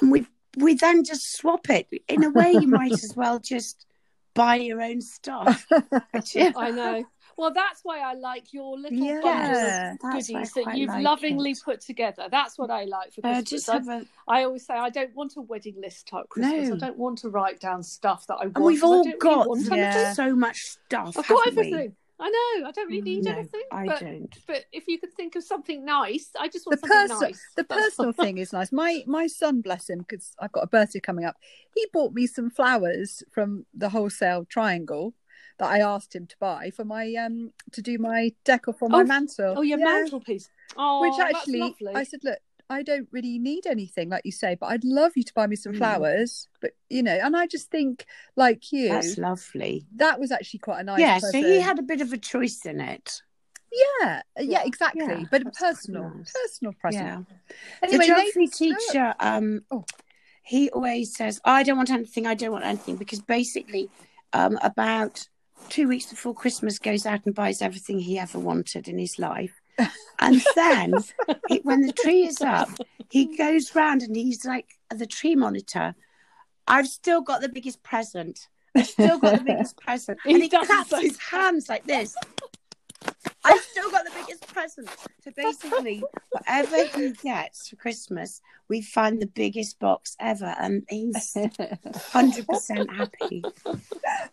and 0.00 0.10
we 0.10 0.26
we 0.56 0.74
then 0.74 1.04
just 1.04 1.36
swap 1.36 1.68
it. 1.70 1.88
In 2.08 2.24
a 2.24 2.30
way, 2.30 2.52
you 2.52 2.66
might 2.66 2.92
as 2.92 3.14
well 3.16 3.38
just 3.38 3.86
buy 4.34 4.56
your 4.56 4.80
own 4.82 5.00
stuff. 5.00 5.66
Yeah. 6.34 6.52
I 6.56 6.70
know. 6.70 7.04
Well, 7.36 7.52
that's 7.54 7.80
why 7.84 8.00
I 8.00 8.12
like 8.14 8.52
your 8.52 8.76
little 8.78 8.98
Yeah. 8.98 9.92
of 9.92 9.98
goodies 10.00 10.52
that 10.52 10.76
you've 10.76 10.90
like 10.90 11.02
lovingly 11.04 11.52
it. 11.52 11.60
put 11.64 11.80
together. 11.80 12.28
That's 12.30 12.58
what 12.58 12.70
I 12.70 12.84
like 12.84 13.14
for 13.14 13.20
Uh, 13.24 13.34
Christmas. 13.36 13.50
just 13.50 13.68
I, 13.70 13.72
have 13.74 13.88
a, 13.88 14.06
I 14.28 14.44
always 14.44 14.66
say 14.66 14.74
I 14.74 14.90
don't 14.90 15.14
want 15.14 15.36
a 15.36 15.40
wedding 15.40 15.80
list 15.80 16.08
type 16.08 16.28
Christmas. 16.28 16.68
No. 16.68 16.74
I 16.74 16.78
don't 16.78 16.98
want 16.98 17.18
to 17.18 17.30
write 17.30 17.58
down 17.60 17.82
stuff 17.82 18.26
that 18.26 18.34
I 18.34 18.44
want. 18.46 18.56
and 18.56 18.64
we've 18.66 18.84
all 18.84 19.04
really 19.04 19.16
got 19.18 19.48
want 19.48 19.66
Yeah. 19.70 20.12
so 20.12 20.34
much 20.36 20.58
stuff. 20.62 21.16
I've 21.16 21.26
got 21.28 21.46
everything. 21.48 21.96
I 22.20 22.28
know. 22.28 22.68
I 22.68 22.72
don't 22.72 22.86
really 22.88 23.00
need 23.00 23.24
No, 23.24 23.32
anything. 23.32 23.62
I 23.72 23.86
but, 23.86 24.00
don't. 24.00 24.38
but 24.46 24.64
if 24.72 24.86
you 24.88 24.98
could 24.98 25.12
think 25.14 25.36
of 25.36 25.42
something 25.42 25.84
nice, 25.84 26.30
I 26.38 26.48
just 26.48 26.64
the 26.66 26.70
want 26.70 26.80
something 26.80 26.98
person 27.08 27.20
nice. 27.28 27.42
the 27.56 27.62
That's- 27.64 27.84
personal 27.86 28.12
thing 28.12 28.38
is 28.38 28.52
nice 28.52 28.70
my 28.72 29.02
my 29.06 29.26
son 29.26 29.60
bless 29.62 29.88
him 29.88 30.00
because 30.00 30.34
i've 30.38 30.52
got 30.52 30.64
a 30.64 30.66
birthday 30.66 31.00
coming 31.00 31.24
up 31.24 31.36
he 31.74 31.86
bought 31.92 32.12
me 32.12 32.26
some 32.26 32.50
flowers 32.50 33.22
from 33.30 33.64
the 33.74 33.88
wholesale 33.88 34.44
triangle 34.44 35.14
that 35.58 35.70
i 35.70 35.78
asked 35.80 36.14
him 36.14 36.26
to 36.26 36.36
buy 36.38 36.70
for 36.70 36.84
my 36.84 37.12
um 37.14 37.52
to 37.72 37.80
do 37.82 37.96
my 37.98 38.32
decor 38.44 38.74
for 38.74 38.88
my 38.88 39.00
Oh, 39.00 39.04
mantle 39.04 39.54
Oh, 39.56 39.62
your 39.62 39.78
Yeah. 39.78 39.84
mantelpiece. 39.86 40.50
Oh, 40.76 41.00
which 41.02 41.16
that's 41.18 41.34
actually 41.38 41.60
lovely. 41.60 41.92
i 41.94 42.02
said 42.04 42.20
look 42.22 42.38
i 42.70 42.82
don't 42.82 43.08
really 43.12 43.38
need 43.38 43.66
anything 43.66 44.08
like 44.08 44.24
you 44.24 44.32
say 44.32 44.54
but 44.54 44.66
i'd 44.68 44.84
love 44.84 45.12
you 45.16 45.22
to 45.24 45.34
buy 45.34 45.46
me 45.46 45.56
some 45.56 45.72
Mm. 45.72 45.78
flowers 45.78 46.48
but 46.62 46.70
you 46.88 47.02
know 47.02 47.18
and 47.22 47.36
i 47.36 47.46
just 47.46 47.70
think 47.70 48.06
like 48.36 48.72
you 48.72 48.88
That's 48.88 49.18
lovely. 49.18 49.86
that 49.96 50.18
was 50.18 50.30
actually 50.32 50.60
quite 50.60 50.80
a 50.80 50.84
nice 50.84 51.00
yeah, 51.00 51.18
so 51.18 51.32
he 51.38 51.60
had 51.60 51.78
a 51.78 51.82
bit 51.82 52.00
of 52.00 52.12
a 52.12 52.18
choice 52.18 52.64
in 52.64 52.80
it. 52.80 53.20
yeah 53.72 54.22
yeah 54.38 54.42
Yeah. 54.60 54.62
exactly 54.64 55.02
Yeah, 55.04 55.24
but 55.30 55.42
a 55.42 55.50
personal 55.50 56.10
nice. 56.10 56.32
personal 56.32 56.72
present 56.80 57.26
Yeah. 57.28 57.56
anyway 57.82 58.06
the 58.06 58.14
geography 58.14 58.46
teacher, 58.46 59.14
um, 59.20 59.62
Oh. 59.70 59.84
he 60.42 60.70
always 60.70 61.14
says, 61.14 61.40
"I 61.44 61.62
don't 61.62 61.76
want 61.76 61.90
anything. 61.90 62.26
I 62.26 62.34
don't 62.34 62.52
want 62.52 62.64
anything," 62.64 62.96
because 62.96 63.20
basically, 63.20 63.90
um, 64.32 64.58
about 64.62 65.28
two 65.68 65.86
weeks 65.88 66.06
before 66.06 66.34
Christmas, 66.34 66.78
goes 66.78 67.04
out 67.06 67.24
and 67.26 67.34
buys 67.34 67.60
everything 67.62 67.98
he 68.00 68.18
ever 68.18 68.38
wanted 68.38 68.88
in 68.88 68.98
his 68.98 69.18
life, 69.18 69.59
and 70.18 70.42
then 70.54 70.94
he, 71.48 71.58
when 71.58 71.82
the 71.82 71.92
tree 71.92 72.26
is 72.26 72.40
up, 72.40 72.70
he 73.10 73.36
goes 73.36 73.74
round 73.74 74.02
and 74.02 74.16
he's 74.16 74.44
like 74.44 74.66
the 74.94 75.06
tree 75.06 75.36
monitor. 75.36 75.94
I've 76.66 76.86
still 76.86 77.20
got 77.22 77.40
the 77.40 77.48
biggest 77.48 77.82
present. 77.82 78.48
I've 78.74 78.86
still 78.86 79.18
got 79.18 79.38
the 79.38 79.44
biggest 79.44 79.76
present. 79.80 80.18
He 80.24 80.34
and 80.34 80.42
he 80.42 80.48
claps 80.48 80.90
so 80.90 81.00
his 81.00 81.18
hands 81.18 81.68
like 81.68 81.84
this. 81.84 82.14
I've 83.44 83.60
still 83.60 83.90
got 83.90 83.99
the 84.30 84.46
biggest 84.46 84.54
present. 84.54 84.88
So 85.24 85.30
basically, 85.36 86.02
whatever 86.30 86.84
he 86.98 87.12
gets 87.12 87.68
for 87.68 87.76
Christmas, 87.76 88.40
we 88.68 88.80
find 88.80 89.20
the 89.20 89.26
biggest 89.26 89.78
box 89.78 90.16
ever, 90.20 90.54
and 90.58 90.84
he's 90.88 91.36
hundred 92.12 92.46
percent 92.46 92.90
happy. 92.90 93.42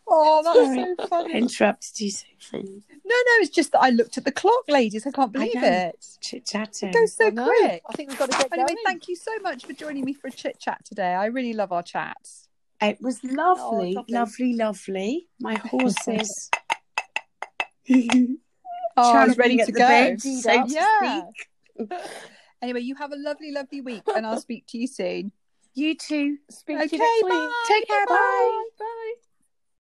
Oh, 0.07 0.43
Sorry. 0.43 0.75
that's 0.77 0.99
so 0.99 1.07
funny. 1.07 1.33
Interrupted 1.33 1.99
you, 1.99 2.11
Sophie. 2.11 2.83
No, 2.89 3.15
no, 3.15 3.33
it's 3.41 3.49
just 3.49 3.71
that 3.71 3.81
I 3.81 3.89
looked 3.89 4.17
at 4.17 4.25
the 4.25 4.31
clock, 4.31 4.63
ladies. 4.67 5.05
I 5.05 5.11
can't 5.11 5.31
believe 5.31 5.55
know. 5.55 5.61
it. 5.63 6.05
Chit 6.21 6.45
chatting. 6.45 6.89
It 6.89 6.93
goes 6.93 7.13
so 7.13 7.27
I 7.27 7.31
quick. 7.31 7.81
I 7.89 7.93
think 7.93 8.09
we've 8.09 8.19
got 8.19 8.31
to 8.31 8.37
get 8.37 8.53
Anyway, 8.53 8.67
going. 8.67 8.77
thank 8.85 9.07
you 9.07 9.15
so 9.15 9.31
much 9.41 9.65
for 9.65 9.73
joining 9.73 10.05
me 10.05 10.13
for 10.13 10.27
a 10.27 10.31
chit 10.31 10.59
chat 10.59 10.83
today. 10.85 11.13
I 11.13 11.25
really 11.25 11.53
love 11.53 11.71
our 11.71 11.83
chats. 11.83 12.47
It 12.81 13.01
was 13.01 13.19
oh, 13.23 13.29
lovely, 13.33 13.93
lovely. 13.93 14.13
lovely, 14.13 14.53
lovely. 14.53 15.27
My 15.39 15.55
horses. 15.71 16.49
Oh, 18.97 19.13
I 19.13 19.25
was 19.25 19.37
ready 19.37 19.57
to 19.57 19.71
go. 19.71 20.15
so 20.17 20.63
to 20.63 20.69
yeah. 20.69 21.23
Anyway, 22.59 22.81
you 22.81 22.95
have 22.95 23.11
a 23.11 23.15
lovely, 23.15 23.51
lovely 23.51 23.81
week, 23.81 24.01
and 24.15 24.25
I'll 24.25 24.41
speak 24.41 24.65
to 24.69 24.79
you 24.79 24.87
soon. 24.87 25.31
You 25.75 25.95
too. 25.95 26.37
Speak 26.49 26.77
to 26.79 26.83
Okay, 26.85 26.97
you 26.97 27.03
next 27.03 27.23
week. 27.23 27.31
bye. 27.31 27.63
Take 27.67 27.87
care. 27.87 28.05
Bye. 28.07 28.63
Bye. 28.79 29.13